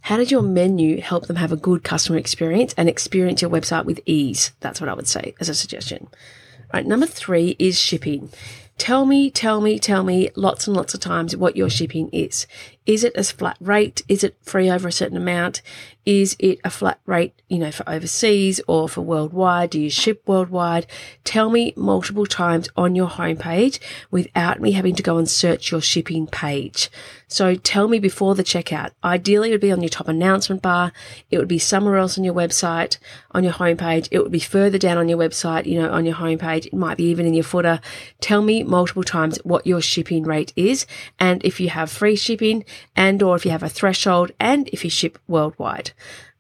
how 0.03 0.19
did 0.19 0.31
your 0.31 0.43
menu 0.43 1.01
help 1.01 1.27
them 1.27 1.37
have 1.37 1.53
a 1.53 1.57
good 1.57 1.83
customer 1.83 2.19
experience 2.19 2.75
and 2.77 2.89
experience 2.89 3.41
your 3.41 3.51
website 3.51 3.87
with 3.87 4.01
ease? 4.05 4.53
That's 4.61 4.81
what 4.81 4.91
I 4.91 4.95
would 4.95 5.09
say 5.09 5.35
as 5.41 5.49
a 5.49 5.55
suggestion. 5.55 6.09
All 6.11 6.69
right. 6.75 6.87
Number 6.87 7.07
three 7.07 7.57
is 7.59 7.79
shipping. 7.79 8.31
Tell 8.79 9.07
me, 9.07 9.31
tell 9.31 9.61
me, 9.61 9.79
tell 9.79 10.03
me 10.03 10.31
lots 10.35 10.67
and 10.67 10.77
lots 10.77 10.93
of 10.93 11.01
times 11.01 11.37
what 11.37 11.57
your 11.57 11.71
shipping 11.71 12.09
is. 12.11 12.47
Is 12.85 13.05
it 13.05 13.17
a 13.17 13.23
flat 13.25 13.57
rate? 13.61 14.03
Is 14.09 14.25
it 14.25 14.37
free 14.43 14.71
over 14.71 14.89
a 14.89 14.93
certain 14.93 15.17
amount? 15.17 15.63
Is 16.05 16.35
it 16.41 16.59
a 16.65 16.71
flat 16.71 16.99
rate, 17.07 17.33
you 17.49 17.59
know, 17.59 17.71
for 17.71 17.89
overseas 17.89 18.61
or 18.67 18.89
for 18.89 19.03
worldwide? 19.03 19.71
Do 19.71 19.81
you 19.81 19.89
ship 19.89 20.23
worldwide? 20.27 20.87
Tell 21.23 21.49
me 21.49 21.73
multiple 21.77 22.27
times 22.27 22.69
on 22.77 22.97
your 22.97 23.09
homepage 23.09 23.79
without 24.11 24.61
me 24.61 24.73
having 24.73 24.97
to 24.97 25.03
go 25.03 25.17
and 25.17 25.31
search 25.31 25.71
your 25.71 25.81
shipping 25.81 26.27
page. 26.27 26.91
So 27.29 27.55
tell 27.55 27.87
me 27.87 28.01
before 28.01 28.35
the 28.35 28.43
checkout. 28.43 28.91
Ideally, 29.05 29.51
it 29.51 29.53
would 29.53 29.61
be 29.61 29.71
on 29.71 29.81
your 29.81 29.89
top 29.89 30.09
announcement 30.09 30.61
bar. 30.61 30.93
It 31.31 31.39
would 31.39 31.49
be 31.49 31.59
somewhere 31.59 31.97
else 31.97 32.19
on 32.19 32.25
your 32.25 32.35
website, 32.35 32.99
on 33.31 33.45
your 33.45 33.55
homepage. 33.55 34.09
It 34.11 34.19
would 34.19 34.33
be 34.33 34.41
further 34.41 34.79
down 34.79 34.99
on 34.99 35.09
your 35.09 35.19
website, 35.19 35.67
you 35.67 35.81
know, 35.81 35.91
on 35.91 36.05
your 36.05 36.17
homepage. 36.17 36.67
It 36.67 36.75
might 36.75 36.97
be 36.97 37.05
even 37.05 37.27
in 37.27 37.33
your 37.33 37.45
footer. 37.45 37.81
Tell 38.21 38.43
me 38.43 38.65
multiple 38.65 39.05
times 39.05 39.39
what 39.45 39.69
your 39.69 39.81
shipping 39.81 40.25
rate 40.25 40.53
is. 40.57 40.85
And 41.21 41.43
if 41.45 41.61
you 41.61 41.69
have 41.69 41.91
free 41.91 42.17
shipping, 42.17 42.65
and 42.97 43.23
or 43.23 43.37
if 43.37 43.45
you 43.45 43.51
have 43.51 43.63
a 43.63 43.69
threshold 43.69 44.33
and 44.39 44.69
if 44.69 44.85
you 44.85 44.91
ship 44.91 45.19
worldwide. 45.27 45.93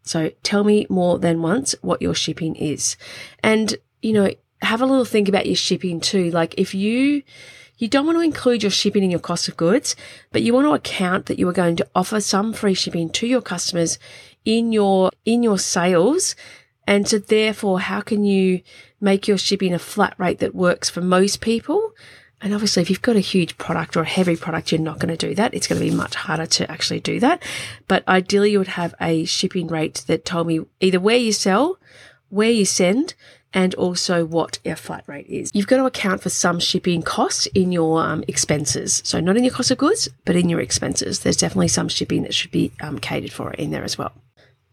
So 0.03 0.31
tell 0.43 0.65
me 0.65 0.87
more 0.89 1.19
than 1.19 1.43
once 1.43 1.75
what 1.81 2.03
your 2.03 2.15
shipping 2.15 2.57
is. 2.57 2.97
And, 3.43 3.77
you 4.01 4.13
know, 4.13 4.31
have 4.63 4.81
a 4.81 4.87
little 4.87 5.05
think 5.05 5.29
about 5.29 5.47
your 5.47 5.57
shipping 5.57 6.01
too. 6.01 6.31
Like 6.31 6.55
if 6.59 6.75
you, 6.75 7.23
you 7.79 7.89
don't 7.89 8.07
want 8.07 8.19
to 8.19 8.23
include 8.23 8.63
your 8.63 8.71
shipping 8.71 9.03
in 9.03 9.11
your 9.11 9.21
cost 9.21 9.49
of 9.49 9.57
goods, 9.57 9.97
but 10.31 10.43
you 10.43 10.55
want 10.55 10.67
to 10.67 10.75
account 10.75 11.27
that 11.27 11.39
you 11.39 11.49
are 11.49 11.53
going 11.53 11.77
to 11.77 11.89
offer 11.95 12.21
some 12.21 12.53
free 12.53 12.75
shipping 12.75 13.11
to 13.11 13.27
your 13.27 13.43
customers 13.43 13.99
in 14.45 14.73
your, 14.73 15.11
in 15.25 15.43
your 15.43 15.59
sales. 15.59 16.35
And 16.87 17.09
so 17.09 17.19
therefore, 17.19 17.81
how 17.81 18.01
can 18.01 18.25
you 18.25 18.61
make 19.01 19.29
your 19.29 19.39
shipping 19.39 19.73
a 19.73 19.79
flat 19.79 20.15
rate 20.19 20.41
that 20.41 20.55
works 20.55 20.91
for 20.91 21.01
most 21.01 21.41
people? 21.41 21.95
And 22.43 22.53
obviously, 22.53 22.83
if 22.83 22.91
you've 22.91 23.03
got 23.03 23.17
a 23.17 23.21
huge 23.21 23.57
product 23.57 23.97
or 23.97 24.01
a 24.01 24.07
heavy 24.07 24.37
product, 24.37 24.73
you're 24.73 24.81
not 24.81 24.99
going 24.99 25.17
to 25.17 25.29
do 25.29 25.35
that. 25.37 25.55
It's 25.55 25.69
going 25.69 25.81
to 25.81 25.89
be 25.89 25.95
much 25.95 26.17
harder 26.17 26.47
to 26.47 26.71
actually 26.71 27.01
do 27.01 27.21
that. 27.21 27.43
But 27.87 28.07
ideally, 28.09 28.51
you 28.51 28.59
would 28.59 28.69
have 28.69 28.95
a 29.01 29.25
shipping 29.25 29.69
rate 29.69 30.03
that 30.09 30.25
told 30.25 30.49
me 30.49 30.61
either 30.81 30.99
where 30.99 31.17
you 31.17 31.33
sell, 31.33 31.79
where 32.31 32.51
you 32.51 32.65
send, 32.65 33.15
and 33.55 33.75
also 33.75 34.25
what 34.25 34.59
your 34.65 34.77
flat 34.77 35.05
rate 35.07 35.27
is. 35.27 35.51
You've 35.55 35.67
got 35.67 35.77
to 35.77 35.85
account 35.85 36.23
for 36.23 36.31
some 36.31 36.59
shipping 36.59 37.03
costs 37.03 37.47
in 37.55 37.71
your 37.71 38.03
um, 38.03 38.25
expenses. 38.27 39.03
So 39.05 39.21
not 39.21 39.37
in 39.37 39.45
your 39.45 39.53
cost 39.53 39.71
of 39.71 39.79
goods, 39.79 40.09
but 40.25 40.37
in 40.37 40.49
your 40.49 40.61
expenses. 40.61 41.21
There's 41.21 41.37
definitely 41.37 41.69
some 41.69 41.89
shipping 41.89 42.23
that 42.23 42.35
should 42.35 42.51
be 42.51 42.73
um, 42.81 42.99
catered 42.99 43.33
for 43.33 43.53
in 43.53 43.71
there 43.71 43.85
as 43.85 43.99
well. 43.99 44.13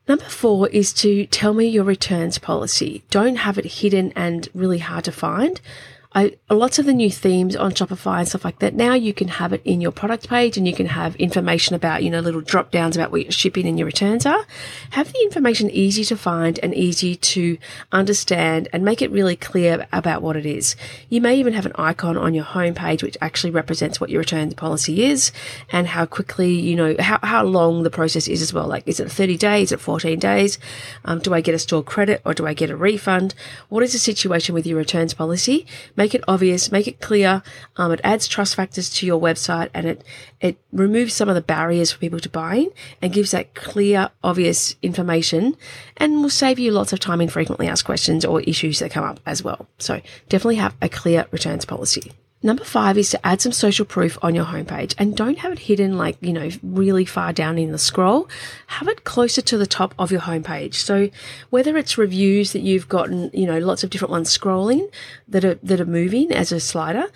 Number 0.08 0.26
four 0.26 0.70
is 0.70 0.92
to 0.94 1.28
tell 1.28 1.54
me 1.54 1.68
your 1.68 1.84
returns 1.84 2.40
policy. 2.40 3.04
Don't 3.12 3.36
have 3.36 3.60
it 3.60 3.66
hidden 3.66 4.12
and 4.16 4.50
really 4.56 4.80
hard 4.80 5.04
to 5.04 5.12
find. 5.12 5.62
I, 6.12 6.38
lots 6.50 6.80
of 6.80 6.88
the 6.88 6.94
new 6.94 7.12
themes 7.12 7.56
on 7.56 7.72
Shopify 7.72 8.18
and 8.18 8.28
stuff 8.28 8.44
like 8.44 8.58
that. 8.60 8.74
Now 8.74 8.96
you 8.96 9.14
can 9.14 9.28
have 9.28 9.54
it 9.54 9.62
in 9.64 9.80
your 9.80 9.92
product 9.92 10.28
page 10.28 10.58
and 10.58 10.68
you 10.68 10.74
can 10.74 10.88
have 10.88 11.16
information 11.18 11.76
about, 11.76 12.04
you 12.04 12.10
know, 12.10 12.20
little 12.20 12.42
drop 12.42 12.72
downs 12.72 12.98
about 12.98 13.12
what 13.12 13.22
your 13.22 13.32
shipping 13.32 13.68
and 13.68 13.78
your 13.78 13.86
returns 13.86 14.26
are. 14.26 14.44
Have 14.90 15.14
the 15.14 15.22
information 15.22 15.70
easy 15.70 16.04
to 16.06 16.18
find 16.18 16.60
and 16.64 16.74
easy 16.74 17.16
to 17.16 17.60
understand 17.92 18.70
and 18.74 18.84
make 18.84 19.04
it 19.04 19.12
really 19.12 19.36
clear 19.36 19.88
about 19.94 20.24
what 20.24 20.36
it 20.36 20.48
is. 20.48 20.76
You 21.10 21.22
may 21.22 21.40
even 21.40 21.54
have 21.54 21.68
an 21.68 21.74
icon 21.76 22.18
on 22.18 22.34
your 22.34 22.44
homepage 22.46 23.04
which 23.04 23.18
actually 23.22 23.52
represents 23.52 24.02
what 24.02 24.10
your 24.10 24.22
returns 24.22 24.56
policy 24.56 25.04
is 25.04 25.32
and 25.72 25.86
how 25.86 26.08
quickly, 26.08 26.54
you 26.54 26.76
know, 26.76 26.96
how, 26.98 27.20
how 27.22 27.44
long 27.44 27.84
the 27.84 27.92
process 27.92 28.28
is 28.28 28.42
as 28.42 28.52
well. 28.52 28.66
Like, 28.66 28.88
is 28.88 29.00
it 29.00 29.12
30 29.12 29.38
days? 29.38 29.68
Is 29.68 29.74
it 29.74 29.80
14 29.80 30.18
days? 30.18 30.58
Um, 31.06 31.20
do 31.20 31.36
I 31.36 31.42
get 31.42 31.54
a 31.54 31.60
store 31.60 31.84
credit 31.84 32.24
or 32.26 32.34
do 32.34 32.48
I 32.48 32.56
get 32.56 32.72
a 32.72 32.76
refund? 32.76 33.36
What 33.68 33.84
is 33.84 33.94
the 33.94 34.00
situation 34.00 34.56
with 34.56 34.66
your 34.66 34.80
returns 34.80 35.14
policy? 35.14 35.68
Make 36.00 36.16
it 36.16 36.24
obvious, 36.30 36.72
make 36.72 36.88
it 36.88 37.02
clear. 37.02 37.44
Um, 37.76 37.92
it 37.92 38.00
adds 38.06 38.26
trust 38.26 38.56
factors 38.56 38.90
to 38.92 39.06
your 39.06 39.20
website 39.20 39.70
and 39.74 39.86
it, 39.86 40.02
it 40.40 40.58
removes 40.72 41.14
some 41.14 41.28
of 41.28 41.36
the 41.36 41.42
barriers 41.42 41.92
for 41.92 42.00
people 42.00 42.22
to 42.22 42.30
buying 42.30 42.70
and 43.02 43.12
gives 43.12 43.32
that 43.32 43.54
clear, 43.54 44.10
obvious 44.24 44.78
information 44.82 45.58
and 45.98 46.22
will 46.22 46.30
save 46.30 46.58
you 46.58 46.72
lots 46.72 46.94
of 46.94 47.02
time 47.02 47.20
in 47.20 47.28
frequently 47.28 47.68
asked 47.68 47.84
questions 47.84 48.24
or 48.24 48.40
issues 48.44 48.80
that 48.80 48.92
come 48.92 49.04
up 49.04 49.20
as 49.26 49.44
well. 49.44 49.68
So 49.78 50.00
definitely 50.30 50.56
have 50.56 50.74
a 50.82 50.88
clear 50.88 51.28
returns 51.32 51.66
policy. 51.66 52.14
Number 52.42 52.64
five 52.64 52.98
is 52.98 53.10
to 53.10 53.28
add 53.28 53.42
some 53.42 53.52
social 53.52 53.86
proof 53.86 54.18
on 54.22 54.34
your 54.34 54.46
homepage 54.46 54.96
and 54.98 55.16
don't 55.16 55.40
have 55.40 55.52
it 55.52 55.60
hidden 55.60 55.98
like, 55.98 56.18
you 56.22 56.32
know, 56.32 56.50
really 56.64 57.04
far 57.04 57.34
down 57.34 57.58
in 57.58 57.74
the 57.74 57.78
scroll. 57.78 58.30
Have 58.68 58.88
it 58.88 59.04
closer 59.04 59.42
to 59.42 59.58
the 59.58 59.68
top 59.68 59.94
of 60.00 60.10
your 60.10 60.22
homepage. 60.22 60.76
So 60.76 61.10
whether 61.50 61.76
it's 61.76 61.98
reviews 61.98 62.54
that 62.54 62.62
you've 62.62 62.88
gotten, 62.88 63.30
you 63.34 63.46
know, 63.46 63.60
lots 63.60 63.84
of 63.84 63.90
different 63.90 64.12
ones 64.12 64.36
scrolling 64.36 64.90
that 65.28 65.44
are, 65.44 65.56
that 65.56 65.82
are 65.82 65.86
moving 65.86 66.32
as 66.32 66.54
a 66.54 66.62
slider, 66.62 67.08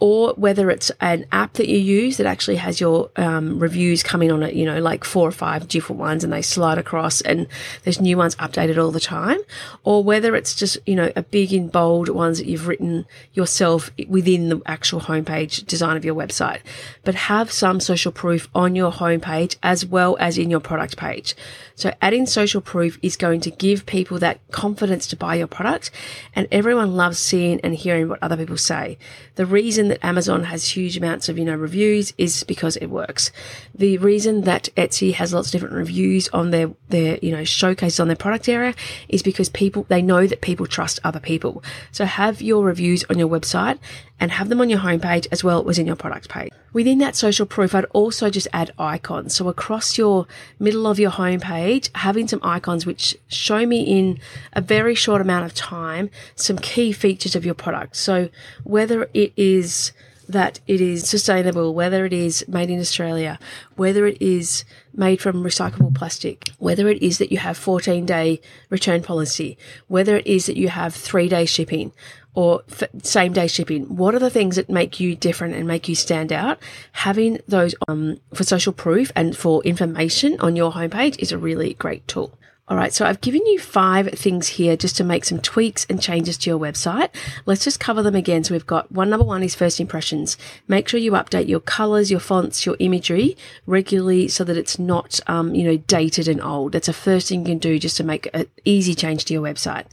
or 0.00 0.34
whether 0.34 0.70
it's 0.70 0.90
an 1.00 1.24
app 1.32 1.54
that 1.54 1.68
you 1.68 1.78
use 1.78 2.16
that 2.16 2.26
actually 2.26 2.56
has 2.56 2.80
your 2.80 3.10
um, 3.16 3.58
reviews 3.58 4.02
coming 4.02 4.30
on 4.30 4.42
it, 4.42 4.54
you 4.54 4.64
know, 4.64 4.80
like 4.80 5.04
four 5.04 5.28
or 5.28 5.32
five 5.32 5.68
different 5.68 6.00
ones 6.00 6.24
and 6.24 6.32
they 6.32 6.42
slide 6.42 6.78
across 6.78 7.20
and 7.20 7.46
there's 7.84 8.00
new 8.00 8.16
ones 8.16 8.34
updated 8.36 8.82
all 8.82 8.90
the 8.90 9.00
time, 9.00 9.38
or 9.84 10.02
whether 10.02 10.34
it's 10.34 10.54
just, 10.54 10.78
you 10.86 10.94
know, 10.94 11.10
a 11.16 11.22
big 11.22 11.52
in 11.52 11.68
bold 11.68 12.08
ones 12.08 12.38
that 12.38 12.46
you've 12.46 12.66
written 12.66 13.06
yourself 13.32 13.90
within 14.08 14.48
the 14.48 14.60
actual 14.66 15.00
homepage 15.00 15.66
design 15.66 15.96
of 15.96 16.04
your 16.04 16.14
website. 16.14 16.60
But 17.04 17.14
have 17.14 17.50
some 17.50 17.80
social 17.80 18.12
proof 18.12 18.48
on 18.54 18.74
your 18.74 18.92
homepage 18.92 19.56
as 19.62 19.86
well 19.86 20.16
as 20.18 20.38
in 20.38 20.50
your 20.50 20.60
product 20.60 20.96
page. 20.96 21.34
So 21.76 21.92
adding 22.00 22.26
social 22.26 22.60
proof 22.60 22.98
is 23.02 23.16
going 23.16 23.40
to 23.40 23.50
give 23.50 23.84
people 23.84 24.18
that 24.20 24.40
confidence 24.52 25.06
to 25.08 25.16
buy 25.16 25.34
your 25.34 25.48
product 25.48 25.90
and 26.34 26.46
everyone 26.52 26.94
loves 26.94 27.18
seeing 27.18 27.60
and 27.62 27.74
hearing 27.74 28.08
what 28.08 28.22
other 28.22 28.36
people 28.36 28.56
say. 28.56 28.96
The 29.34 29.46
reason 29.46 29.88
that 29.88 30.04
Amazon 30.04 30.44
has 30.44 30.68
huge 30.68 30.96
amounts 30.96 31.28
of, 31.28 31.36
you 31.36 31.44
know, 31.44 31.56
reviews 31.56 32.12
is 32.16 32.44
because 32.44 32.76
it 32.76 32.86
works. 32.86 33.32
The 33.74 33.98
reason 33.98 34.42
that 34.42 34.68
Etsy 34.76 35.14
has 35.14 35.34
lots 35.34 35.48
of 35.48 35.52
different 35.52 35.74
reviews 35.74 36.28
on 36.28 36.50
their, 36.50 36.70
their, 36.90 37.18
you 37.20 37.32
know, 37.32 37.44
showcases 37.44 37.98
on 37.98 38.06
their 38.06 38.16
product 38.16 38.48
area 38.48 38.74
is 39.08 39.22
because 39.22 39.48
people, 39.48 39.84
they 39.88 40.02
know 40.02 40.26
that 40.28 40.42
people 40.42 40.66
trust 40.66 41.00
other 41.02 41.20
people. 41.20 41.64
So 41.90 42.04
have 42.04 42.40
your 42.40 42.64
reviews 42.64 43.04
on 43.10 43.18
your 43.18 43.28
website 43.28 43.78
and 44.20 44.30
have 44.30 44.48
them 44.48 44.60
on 44.60 44.70
your 44.70 44.78
homepage 44.78 45.26
as 45.32 45.42
well 45.42 45.68
as 45.68 45.78
in 45.78 45.86
your 45.86 45.96
product 45.96 46.28
page. 46.28 46.50
Within 46.72 46.98
that 46.98 47.16
social 47.16 47.46
proof, 47.46 47.74
I'd 47.74 47.84
also 47.86 48.30
just 48.30 48.48
add 48.52 48.72
icons. 48.78 49.34
So 49.34 49.48
across 49.48 49.98
your 49.98 50.26
middle 50.58 50.86
of 50.86 50.98
your 50.98 51.10
homepage, 51.10 51.63
having 51.94 52.28
some 52.28 52.40
icons 52.42 52.86
which 52.86 53.16
show 53.28 53.66
me 53.66 53.82
in 53.82 54.18
a 54.52 54.60
very 54.60 54.94
short 54.94 55.20
amount 55.20 55.46
of 55.46 55.54
time 55.54 56.10
some 56.34 56.58
key 56.58 56.92
features 56.92 57.34
of 57.34 57.44
your 57.44 57.54
product. 57.54 57.96
So 57.96 58.28
whether 58.64 59.08
it 59.14 59.32
is 59.36 59.92
that 60.28 60.60
it 60.66 60.80
is 60.80 61.08
sustainable, 61.08 61.74
whether 61.74 62.04
it 62.06 62.12
is 62.12 62.44
made 62.48 62.70
in 62.70 62.80
Australia, 62.80 63.38
whether 63.76 64.06
it 64.06 64.20
is 64.20 64.64
made 64.94 65.20
from 65.20 65.44
recyclable 65.44 65.94
plastic, 65.94 66.50
whether 66.58 66.88
it 66.88 67.02
is 67.02 67.18
that 67.18 67.30
you 67.30 67.38
have 67.38 67.56
14 67.56 68.06
day 68.06 68.40
return 68.70 69.02
policy, 69.02 69.58
whether 69.88 70.16
it 70.16 70.26
is 70.26 70.46
that 70.46 70.56
you 70.56 70.68
have 70.68 70.94
three 70.94 71.28
day 71.28 71.44
shipping, 71.44 71.92
or 72.34 72.62
same 73.02 73.32
day 73.32 73.46
shipping. 73.46 73.84
What 73.96 74.14
are 74.14 74.18
the 74.18 74.30
things 74.30 74.56
that 74.56 74.68
make 74.68 75.00
you 75.00 75.14
different 75.16 75.54
and 75.54 75.66
make 75.66 75.88
you 75.88 75.94
stand 75.94 76.32
out? 76.32 76.58
Having 76.92 77.40
those 77.48 77.74
um, 77.88 78.18
for 78.34 78.44
social 78.44 78.72
proof 78.72 79.12
and 79.14 79.36
for 79.36 79.62
information 79.62 80.38
on 80.40 80.56
your 80.56 80.72
homepage 80.72 81.18
is 81.18 81.32
a 81.32 81.38
really 81.38 81.74
great 81.74 82.06
tool. 82.08 82.36
All 82.66 82.78
right, 82.78 82.94
so 82.94 83.04
I've 83.04 83.20
given 83.20 83.44
you 83.44 83.58
five 83.58 84.08
things 84.12 84.48
here 84.48 84.74
just 84.74 84.96
to 84.96 85.04
make 85.04 85.26
some 85.26 85.38
tweaks 85.38 85.84
and 85.90 86.00
changes 86.00 86.38
to 86.38 86.50
your 86.50 86.58
website. 86.58 87.10
Let's 87.44 87.62
just 87.62 87.78
cover 87.78 88.02
them 88.02 88.14
again. 88.14 88.42
So 88.42 88.54
we've 88.54 88.66
got 88.66 88.90
one 88.90 89.10
number 89.10 89.26
one 89.26 89.42
is 89.42 89.54
first 89.54 89.80
impressions. 89.80 90.38
Make 90.66 90.88
sure 90.88 90.98
you 90.98 91.12
update 91.12 91.46
your 91.46 91.60
colors, 91.60 92.10
your 92.10 92.20
fonts, 92.20 92.64
your 92.64 92.76
imagery 92.78 93.36
regularly 93.66 94.28
so 94.28 94.44
that 94.44 94.56
it's 94.56 94.78
not, 94.78 95.20
um, 95.26 95.54
you 95.54 95.64
know, 95.64 95.76
dated 95.76 96.26
and 96.26 96.40
old. 96.40 96.72
That's 96.72 96.88
a 96.88 96.94
first 96.94 97.28
thing 97.28 97.40
you 97.40 97.48
can 97.48 97.58
do 97.58 97.78
just 97.78 97.98
to 97.98 98.04
make 98.04 98.30
an 98.32 98.46
easy 98.64 98.94
change 98.94 99.26
to 99.26 99.34
your 99.34 99.42
website. 99.42 99.84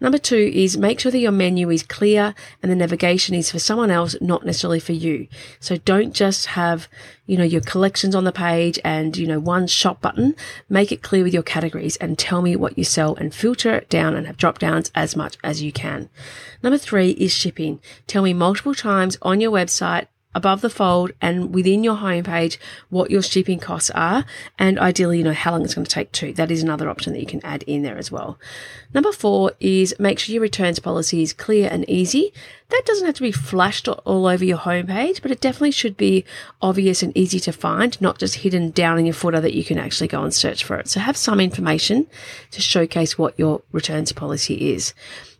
Number 0.00 0.18
two 0.18 0.50
is 0.52 0.76
make 0.76 0.98
sure 0.98 1.12
that 1.12 1.18
your 1.18 1.30
menu 1.30 1.70
is 1.70 1.84
clear 1.84 2.34
and 2.60 2.72
the 2.72 2.76
navigation 2.76 3.36
is 3.36 3.52
for 3.52 3.60
someone 3.60 3.92
else, 3.92 4.16
not 4.20 4.44
necessarily 4.44 4.80
for 4.80 4.94
you. 4.94 5.28
So 5.60 5.76
don't 5.76 6.12
just 6.12 6.46
have 6.46 6.88
you 7.26 7.36
know, 7.36 7.44
your 7.44 7.60
collections 7.60 8.14
on 8.14 8.24
the 8.24 8.32
page 8.32 8.78
and, 8.84 9.16
you 9.16 9.26
know, 9.26 9.40
one 9.40 9.66
shop 9.66 10.00
button, 10.00 10.34
make 10.68 10.92
it 10.92 11.02
clear 11.02 11.24
with 11.24 11.34
your 11.34 11.42
categories 11.42 11.96
and 11.96 12.18
tell 12.18 12.42
me 12.42 12.56
what 12.56 12.78
you 12.78 12.84
sell 12.84 13.14
and 13.16 13.34
filter 13.34 13.74
it 13.74 13.88
down 13.88 14.14
and 14.14 14.26
have 14.26 14.36
drop 14.36 14.58
downs 14.58 14.90
as 14.94 15.16
much 15.16 15.36
as 15.42 15.62
you 15.62 15.72
can. 15.72 16.08
Number 16.62 16.78
three 16.78 17.10
is 17.10 17.32
shipping. 17.32 17.80
Tell 18.06 18.22
me 18.22 18.32
multiple 18.32 18.74
times 18.74 19.18
on 19.22 19.40
your 19.40 19.50
website 19.50 20.06
above 20.36 20.60
the 20.60 20.68
fold 20.68 21.10
and 21.22 21.54
within 21.54 21.82
your 21.82 21.96
homepage 21.96 22.58
what 22.90 23.10
your 23.10 23.22
shipping 23.22 23.58
costs 23.58 23.90
are. 23.90 24.24
And 24.58 24.78
ideally 24.78 25.18
you 25.18 25.24
know 25.24 25.32
how 25.32 25.52
long 25.52 25.64
it's 25.64 25.74
going 25.74 25.86
to 25.86 25.90
take 25.90 26.12
too. 26.12 26.34
That 26.34 26.50
is 26.50 26.62
another 26.62 26.90
option 26.90 27.14
that 27.14 27.20
you 27.20 27.26
can 27.26 27.42
add 27.42 27.62
in 27.62 27.82
there 27.82 27.96
as 27.96 28.12
well. 28.12 28.38
Number 28.92 29.12
four 29.12 29.52
is 29.60 29.94
make 29.98 30.18
sure 30.18 30.34
your 30.34 30.42
returns 30.42 30.78
policy 30.78 31.22
is 31.22 31.32
clear 31.32 31.70
and 31.72 31.88
easy 31.88 32.34
that 32.68 32.82
doesn't 32.84 33.06
have 33.06 33.14
to 33.14 33.22
be 33.22 33.32
flashed 33.32 33.88
all 33.88 34.26
over 34.26 34.44
your 34.44 34.58
homepage 34.58 35.22
but 35.22 35.30
it 35.30 35.40
definitely 35.40 35.70
should 35.70 35.96
be 35.96 36.24
obvious 36.60 37.02
and 37.02 37.16
easy 37.16 37.40
to 37.40 37.52
find 37.52 38.00
not 38.00 38.18
just 38.18 38.36
hidden 38.36 38.70
down 38.70 38.98
in 38.98 39.06
your 39.06 39.14
footer 39.14 39.40
that 39.40 39.54
you 39.54 39.64
can 39.64 39.78
actually 39.78 40.08
go 40.08 40.22
and 40.22 40.34
search 40.34 40.64
for 40.64 40.76
it. 40.76 40.88
So 40.88 41.00
have 41.00 41.16
some 41.16 41.40
information 41.40 42.06
to 42.50 42.60
showcase 42.60 43.18
what 43.18 43.38
your 43.38 43.62
returns 43.72 44.12
policy 44.12 44.72
is. 44.72 44.94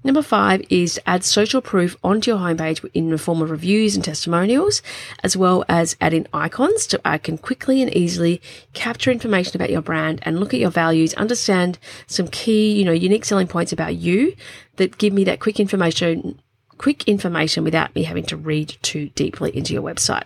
Number 0.04 0.22
five 0.22 0.62
is 0.70 1.00
add 1.06 1.24
social 1.24 1.60
proof 1.60 1.96
onto 2.04 2.30
your 2.30 2.38
homepage 2.38 2.88
in 2.94 3.10
the 3.10 3.18
form 3.18 3.42
of 3.42 3.50
reviews 3.50 3.96
and 3.96 4.04
testimonials, 4.04 4.80
as 5.24 5.36
well 5.36 5.64
as 5.68 5.96
add 6.00 6.14
in 6.14 6.28
icons 6.32 6.88
so 6.88 6.98
I 7.04 7.18
can 7.18 7.38
quickly 7.38 7.82
and 7.82 7.92
easily 7.94 8.40
capture 8.72 9.10
information 9.10 9.56
about 9.56 9.70
your 9.70 9.82
brand 9.82 10.20
and 10.22 10.38
look 10.38 10.54
at 10.54 10.60
your 10.60 10.70
values, 10.70 11.12
understand 11.14 11.80
some 12.06 12.28
key, 12.28 12.72
you 12.78 12.84
know, 12.84 12.92
unique 12.92 13.24
selling 13.24 13.48
points 13.48 13.72
about 13.72 13.96
you 13.96 14.36
that 14.76 14.98
give 14.98 15.12
me 15.12 15.24
that 15.24 15.40
quick 15.40 15.58
information 15.58 16.40
quick 16.78 17.06
information 17.08 17.64
without 17.64 17.94
me 17.94 18.04
having 18.04 18.24
to 18.24 18.36
read 18.36 18.76
too 18.82 19.10
deeply 19.10 19.56
into 19.56 19.72
your 19.72 19.82
website. 19.82 20.24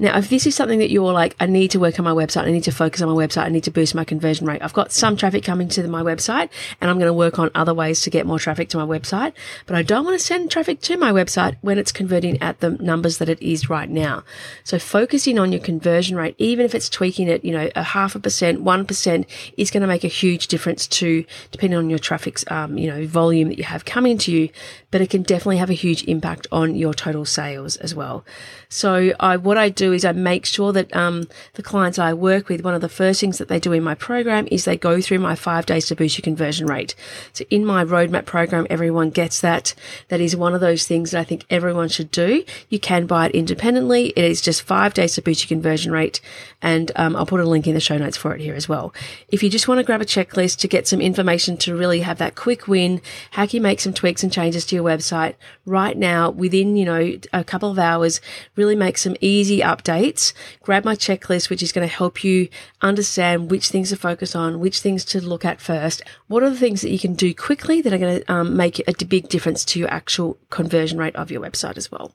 Now, 0.00 0.16
if 0.16 0.30
this 0.30 0.46
is 0.46 0.54
something 0.54 0.78
that 0.78 0.90
you're 0.90 1.12
like, 1.12 1.36
I 1.38 1.44
need 1.44 1.72
to 1.72 1.78
work 1.78 1.98
on 1.98 2.06
my 2.06 2.12
website, 2.12 2.44
I 2.44 2.50
need 2.50 2.64
to 2.64 2.72
focus 2.72 3.02
on 3.02 3.14
my 3.14 3.14
website, 3.14 3.44
I 3.44 3.50
need 3.50 3.64
to 3.64 3.70
boost 3.70 3.94
my 3.94 4.02
conversion 4.02 4.46
rate. 4.46 4.62
I've 4.62 4.72
got 4.72 4.92
some 4.92 5.14
traffic 5.14 5.44
coming 5.44 5.68
to 5.68 5.86
my 5.88 6.02
website 6.02 6.48
and 6.80 6.90
I'm 6.90 6.96
going 6.96 7.10
to 7.10 7.12
work 7.12 7.38
on 7.38 7.50
other 7.54 7.74
ways 7.74 8.00
to 8.02 8.10
get 8.10 8.26
more 8.26 8.38
traffic 8.38 8.70
to 8.70 8.78
my 8.78 8.86
website, 8.86 9.34
but 9.66 9.76
I 9.76 9.82
don't 9.82 10.06
want 10.06 10.18
to 10.18 10.24
send 10.24 10.50
traffic 10.50 10.80
to 10.82 10.96
my 10.96 11.12
website 11.12 11.56
when 11.60 11.76
it's 11.76 11.92
converting 11.92 12.40
at 12.40 12.60
the 12.60 12.70
numbers 12.70 13.18
that 13.18 13.28
it 13.28 13.42
is 13.42 13.68
right 13.68 13.90
now. 13.90 14.24
So 14.64 14.78
focusing 14.78 15.38
on 15.38 15.52
your 15.52 15.60
conversion 15.60 16.16
rate, 16.16 16.34
even 16.38 16.64
if 16.64 16.74
it's 16.74 16.88
tweaking 16.88 17.28
it, 17.28 17.44
you 17.44 17.52
know, 17.52 17.68
a 17.76 17.82
half 17.82 18.14
a 18.14 18.20
percent, 18.20 18.64
1% 18.64 19.26
is 19.58 19.70
going 19.70 19.82
to 19.82 19.86
make 19.86 20.04
a 20.04 20.08
huge 20.08 20.48
difference 20.48 20.86
to, 20.86 21.26
depending 21.50 21.78
on 21.78 21.90
your 21.90 21.98
traffic's, 21.98 22.42
um, 22.50 22.78
you 22.78 22.88
know, 22.88 23.06
volume 23.06 23.48
that 23.48 23.58
you 23.58 23.64
have 23.64 23.84
coming 23.84 24.16
to 24.16 24.32
you, 24.32 24.48
but 24.90 25.00
it 25.00 25.10
can 25.10 25.22
definitely 25.22 25.58
have 25.58 25.70
a 25.70 25.74
huge 25.74 26.04
impact 26.04 26.46
on 26.50 26.74
your 26.74 26.94
total 26.94 27.24
sales 27.24 27.76
as 27.76 27.94
well. 27.94 28.24
So 28.68 29.12
I, 29.18 29.36
what 29.36 29.58
I 29.58 29.68
do 29.68 29.92
is 29.92 30.04
I 30.04 30.12
make 30.12 30.46
sure 30.46 30.72
that 30.72 30.94
um, 30.94 31.28
the 31.54 31.62
clients 31.62 31.98
I 31.98 32.12
work 32.14 32.48
with, 32.48 32.64
one 32.64 32.74
of 32.74 32.80
the 32.80 32.88
first 32.88 33.20
things 33.20 33.38
that 33.38 33.48
they 33.48 33.58
do 33.58 33.72
in 33.72 33.82
my 33.82 33.94
program 33.94 34.46
is 34.50 34.64
they 34.64 34.76
go 34.76 35.00
through 35.00 35.18
my 35.18 35.34
five 35.34 35.66
days 35.66 35.86
to 35.86 35.96
boost 35.96 36.18
your 36.18 36.22
conversion 36.22 36.66
rate. 36.66 36.94
So 37.32 37.44
in 37.50 37.64
my 37.64 37.84
roadmap 37.84 38.26
program, 38.26 38.66
everyone 38.70 39.10
gets 39.10 39.40
that. 39.40 39.74
That 40.08 40.20
is 40.20 40.36
one 40.36 40.54
of 40.54 40.60
those 40.60 40.86
things 40.86 41.10
that 41.10 41.20
I 41.20 41.24
think 41.24 41.44
everyone 41.50 41.88
should 41.88 42.10
do. 42.10 42.44
You 42.68 42.78
can 42.78 43.06
buy 43.06 43.26
it 43.26 43.34
independently. 43.34 44.08
It 44.16 44.24
is 44.24 44.40
just 44.40 44.62
five 44.62 44.94
days 44.94 45.14
to 45.14 45.22
boost 45.22 45.42
your 45.42 45.56
conversion 45.56 45.92
rate. 45.92 46.20
And 46.62 46.92
um, 46.96 47.16
I'll 47.16 47.26
put 47.26 47.40
a 47.40 47.48
link 47.48 47.66
in 47.66 47.74
the 47.74 47.80
show 47.80 47.98
notes 47.98 48.16
for 48.16 48.34
it 48.34 48.40
here 48.40 48.54
as 48.54 48.68
well. 48.68 48.92
If 49.28 49.42
you 49.42 49.50
just 49.50 49.66
want 49.66 49.78
to 49.78 49.84
grab 49.84 50.02
a 50.02 50.04
checklist 50.04 50.58
to 50.58 50.68
get 50.68 50.86
some 50.86 51.00
information 51.00 51.56
to 51.58 51.76
really 51.76 52.00
have 52.00 52.18
that 52.18 52.34
quick 52.34 52.68
win, 52.68 53.00
how 53.32 53.46
can 53.46 53.56
you 53.56 53.62
make 53.62 53.80
some 53.80 53.94
tweaks 53.94 54.22
and 54.22 54.32
changes 54.32 54.66
to 54.66 54.76
your 54.76 54.79
website 54.82 55.34
right 55.64 55.96
now 55.96 56.30
within, 56.30 56.76
you 56.76 56.84
know, 56.84 57.18
a 57.32 57.44
couple 57.44 57.70
of 57.70 57.78
hours, 57.78 58.20
really 58.56 58.76
make 58.76 58.98
some 58.98 59.16
easy 59.20 59.60
updates 59.60 60.32
grab 60.62 60.84
my 60.84 60.94
checklist, 60.94 61.50
which 61.50 61.62
is 61.62 61.72
going 61.72 61.86
to 61.86 61.94
help 61.94 62.22
you 62.24 62.48
understand 62.80 63.50
which 63.50 63.68
things 63.68 63.90
to 63.90 63.96
focus 63.96 64.34
on, 64.34 64.60
which 64.60 64.80
things 64.80 65.04
to 65.04 65.20
look 65.20 65.44
at 65.44 65.60
first. 65.60 66.02
What 66.28 66.42
are 66.42 66.50
the 66.50 66.56
things 66.56 66.80
that 66.82 66.90
you 66.90 66.98
can 66.98 67.14
do 67.14 67.34
quickly 67.34 67.80
that 67.82 67.92
are 67.92 67.98
going 67.98 68.20
to 68.20 68.32
um, 68.32 68.56
make 68.56 68.78
a 68.86 69.04
big 69.04 69.28
difference 69.28 69.64
to 69.66 69.78
your 69.78 69.90
actual 69.90 70.38
conversion 70.50 70.98
rate 70.98 71.16
of 71.16 71.30
your 71.30 71.40
website 71.40 71.76
as 71.76 71.90
well? 71.90 72.14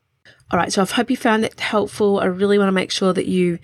All 0.51 0.59
right, 0.59 0.71
so 0.71 0.81
I 0.81 0.85
hope 0.85 1.09
you 1.09 1.17
found 1.17 1.43
that 1.43 1.59
helpful. 1.59 2.19
I 2.19 2.25
really 2.25 2.59
want 2.59 2.67
to 2.67 2.73
make 2.73 2.91
sure 2.91 3.13
that 3.13 3.25
you 3.25 3.57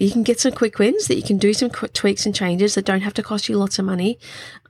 you 0.00 0.10
can 0.10 0.22
get 0.22 0.40
some 0.40 0.52
quick 0.52 0.78
wins, 0.78 1.08
that 1.08 1.16
you 1.16 1.22
can 1.22 1.36
do 1.36 1.52
some 1.52 1.68
quick 1.68 1.92
tweaks 1.92 2.24
and 2.24 2.34
changes 2.34 2.74
that 2.74 2.86
don't 2.86 3.02
have 3.02 3.12
to 3.14 3.22
cost 3.22 3.48
you 3.48 3.56
lots 3.58 3.78
of 3.78 3.84
money. 3.84 4.18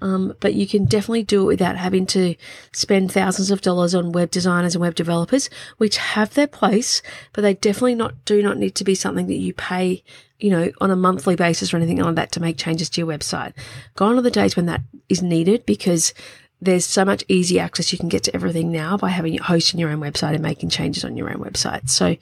Um, 0.03 0.35
but 0.41 0.55
you 0.55 0.67
can 0.67 0.87
definitely 0.87 1.23
do 1.23 1.43
it 1.43 1.47
without 1.47 1.77
having 1.77 2.05
to 2.07 2.35
spend 2.73 3.13
thousands 3.13 3.53
of 3.53 3.61
dollars 3.61 3.95
on 3.95 4.11
web 4.11 4.33
designers 4.33 4.75
and 4.75 4.83
web 4.83 4.97
developers, 4.97 5.49
which 5.79 5.99
have 5.99 6.35
their 6.35 6.49
place, 6.49 7.01
but 7.33 7.43
they 7.43 7.55
definitely 7.55 7.95
not 7.95 8.25
do 8.25 8.43
not 8.43 8.59
need 8.59 8.75
to 8.75 8.85
be 8.85 8.97
something 8.97 9.29
that 9.29 9.37
you 9.37 9.55
pay 9.55 10.03
you 10.41 10.51
know, 10.51 10.73
on 10.81 10.91
a 10.91 10.97
monthly 10.97 11.37
basis 11.37 11.73
or 11.73 11.77
anything 11.77 11.99
like 11.99 12.15
that 12.15 12.33
to 12.33 12.41
make 12.41 12.57
changes 12.57 12.89
to 12.89 13.01
your 13.01 13.07
website. 13.07 13.53
Gone 13.95 14.19
are 14.19 14.23
the 14.23 14.31
days 14.31 14.57
when 14.57 14.67
that 14.67 14.81
is 15.11 15.23
needed 15.23 15.67
because 15.67 16.15
there's 16.63 16.85
so 16.85 17.05
much 17.05 17.25
easy 17.29 17.59
access 17.59 17.93
you 17.93 17.99
can 17.99 18.09
get 18.09 18.23
to 18.25 18.35
everything 18.35 18.71
now 18.71 18.97
by 18.97 19.09
having 19.09 19.39
hosting 19.39 19.81
your 19.81 19.91
own 19.91 20.01
website 20.01 20.35
and 20.35 20.43
making 20.43 20.69
changes 20.69 21.05
on 21.05 21.17
your 21.17 21.31
own 21.31 21.39
website. 21.39 21.89
So 21.89 22.17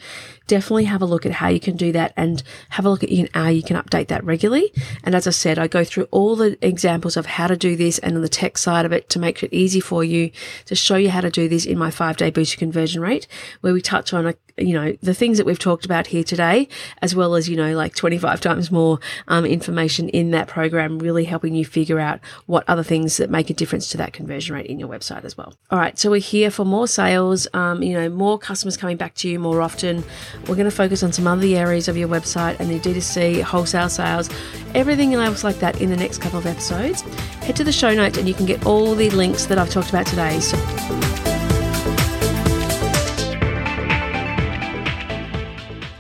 definitely 0.47 0.85
have 0.85 1.03
a 1.03 1.07
look 1.07 1.27
at 1.27 1.33
how 1.33 1.49
you 1.49 1.59
can 1.59 1.77
do 1.77 1.91
that 1.93 2.13
and 2.17 2.43
have 2.71 2.87
a 2.87 2.91
look 2.91 3.03
at 3.03 3.11
how 3.35 3.49
you 3.49 3.63
can 3.63 3.77
update 3.77 4.09
that 4.09 4.25
regularly. 4.25 4.73
And 5.03 5.15
as 5.15 5.27
I 5.27 5.31
said, 5.31 5.59
I 5.59 5.67
go 5.67 5.83
through 5.85 6.09
all 6.11 6.37
the 6.37 6.57
examples 6.67 7.17
of 7.17 7.27
how 7.27 7.49
to 7.49 7.57
do 7.57 7.75
this 7.75 7.99
and 7.99 8.17
the 8.23 8.29
tech 8.29 8.59
side 8.59 8.87
of 8.87 8.93
it 8.93 9.09
to 9.11 9.19
make 9.19 9.43
it 9.43 9.53
easy 9.53 9.81
for 9.81 10.05
you 10.05 10.31
to 10.67 10.75
show 10.75 10.97
you 10.97 11.11
how 11.11 11.21
to 11.21 11.31
do 11.31 11.49
this 11.49 11.67
in 11.67 11.79
my 11.79 11.91
five 11.91 12.17
day 12.17 12.31
boost 12.31 12.59
conversion 12.59 13.03
rate, 13.03 13.27
where 13.61 13.73
we 13.73 13.83
touch 13.83 14.13
on 14.13 14.27
a 14.27 14.35
you 14.59 14.75
know, 14.75 14.97
the 15.03 15.15
things 15.15 15.39
that 15.39 15.47
we've 15.47 15.59
talked 15.59 15.85
about 15.85 16.07
here 16.09 16.25
today, 16.25 16.69
as 17.03 17.15
well 17.15 17.35
as, 17.35 17.49
you 17.49 17.57
know, 17.57 17.75
like 17.75 17.95
25 17.95 18.41
times 18.41 18.71
more 18.71 18.99
um, 19.29 19.45
information 19.45 20.09
in 20.11 20.31
that 20.33 20.49
program, 20.49 20.99
really 20.99 21.25
helping 21.25 21.55
you 21.55 21.65
figure 21.65 21.99
out 21.99 22.21
what 22.47 22.65
other 22.69 22.83
things 22.83 23.17
that 23.19 23.31
make 23.31 23.51
a 23.51 23.55
difference 23.55 23.89
to 23.91 23.97
that 23.97 24.13
conversion 24.13 24.55
rate 24.55 24.67
in 24.67 24.79
your 24.79 24.89
website 24.89 25.25
as 25.25 25.37
well. 25.37 25.55
All 25.71 25.79
right. 25.79 25.99
So 25.99 26.11
we're 26.11 26.21
here 26.21 26.51
for 26.51 26.65
more 26.65 26.89
sales, 26.89 27.47
um, 27.55 27.83
you 27.83 27.95
know, 27.95 28.09
more 28.09 28.39
customers 28.39 28.77
coming 28.77 28.97
back 28.97 29.15
to 29.17 29.29
you 29.29 29.39
more 29.39 29.63
often. 29.63 30.05
We're 30.47 30.57
going 30.57 30.65
to 30.65 30.71
focus 30.71 31.03
on 31.03 31.13
some 31.13 31.27
other 31.27 31.47
areas 31.47 31.89
of 31.89 31.97
your 31.97 32.09
website 32.09 32.59
and 32.61 32.71
your 32.71 32.81
D2C, 32.81 33.43
wholesale 33.43 33.89
sales, 33.89 34.29
everything 34.75 35.15
else 35.15 35.45
like 35.45 35.59
that 35.61 35.81
in 35.81 35.91
the 35.91 35.97
next 35.97 36.19
couple 36.19 36.39
of 36.39 36.47
episodes. 36.47 37.03
Head 37.43 37.57
to 37.57 37.65
the 37.65 37.73
show 37.73 37.95
notes 37.95 38.19
and 38.19 38.29
you 38.29 38.35
can 38.35 38.47
get 38.47 38.67
all 38.67 38.95
the 38.95 39.11
links 39.11 39.47
that 39.47 39.59
I've 39.59 39.71
talked 39.71 39.91
about 39.91 40.07
today. 40.07 40.41
So 40.41 41.28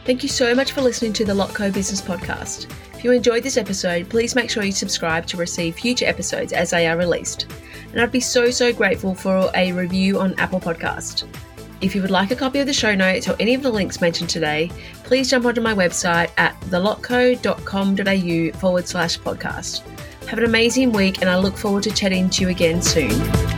Thank 0.08 0.22
you 0.22 0.30
so 0.30 0.54
much 0.54 0.72
for 0.72 0.80
listening 0.80 1.12
to 1.12 1.24
the 1.26 1.34
Lotco 1.34 1.70
Business 1.70 2.00
Podcast. 2.00 2.64
If 2.94 3.04
you 3.04 3.12
enjoyed 3.12 3.42
this 3.42 3.58
episode, 3.58 4.08
please 4.08 4.34
make 4.34 4.48
sure 4.48 4.62
you 4.62 4.72
subscribe 4.72 5.26
to 5.26 5.36
receive 5.36 5.74
future 5.74 6.06
episodes 6.06 6.54
as 6.54 6.70
they 6.70 6.86
are 6.86 6.96
released. 6.96 7.44
And 7.92 8.00
I'd 8.00 8.10
be 8.10 8.18
so, 8.18 8.50
so 8.50 8.72
grateful 8.72 9.14
for 9.14 9.50
a 9.54 9.70
review 9.72 10.18
on 10.18 10.32
Apple 10.38 10.60
Podcast. 10.60 11.26
If 11.82 11.94
you 11.94 12.00
would 12.00 12.10
like 12.10 12.30
a 12.30 12.36
copy 12.36 12.58
of 12.58 12.66
the 12.66 12.72
show 12.72 12.94
notes 12.94 13.28
or 13.28 13.36
any 13.38 13.52
of 13.52 13.62
the 13.62 13.70
links 13.70 14.00
mentioned 14.00 14.30
today, 14.30 14.70
please 15.04 15.28
jump 15.28 15.44
onto 15.44 15.60
my 15.60 15.74
website 15.74 16.30
at 16.38 16.58
thelotco.com.au 16.62 18.58
forward 18.58 18.88
slash 18.88 19.18
podcast. 19.18 19.82
Have 20.26 20.38
an 20.38 20.46
amazing 20.46 20.90
week, 20.90 21.20
and 21.20 21.28
I 21.28 21.36
look 21.36 21.58
forward 21.58 21.82
to 21.82 21.90
chatting 21.90 22.30
to 22.30 22.44
you 22.44 22.48
again 22.48 22.80
soon. 22.80 23.57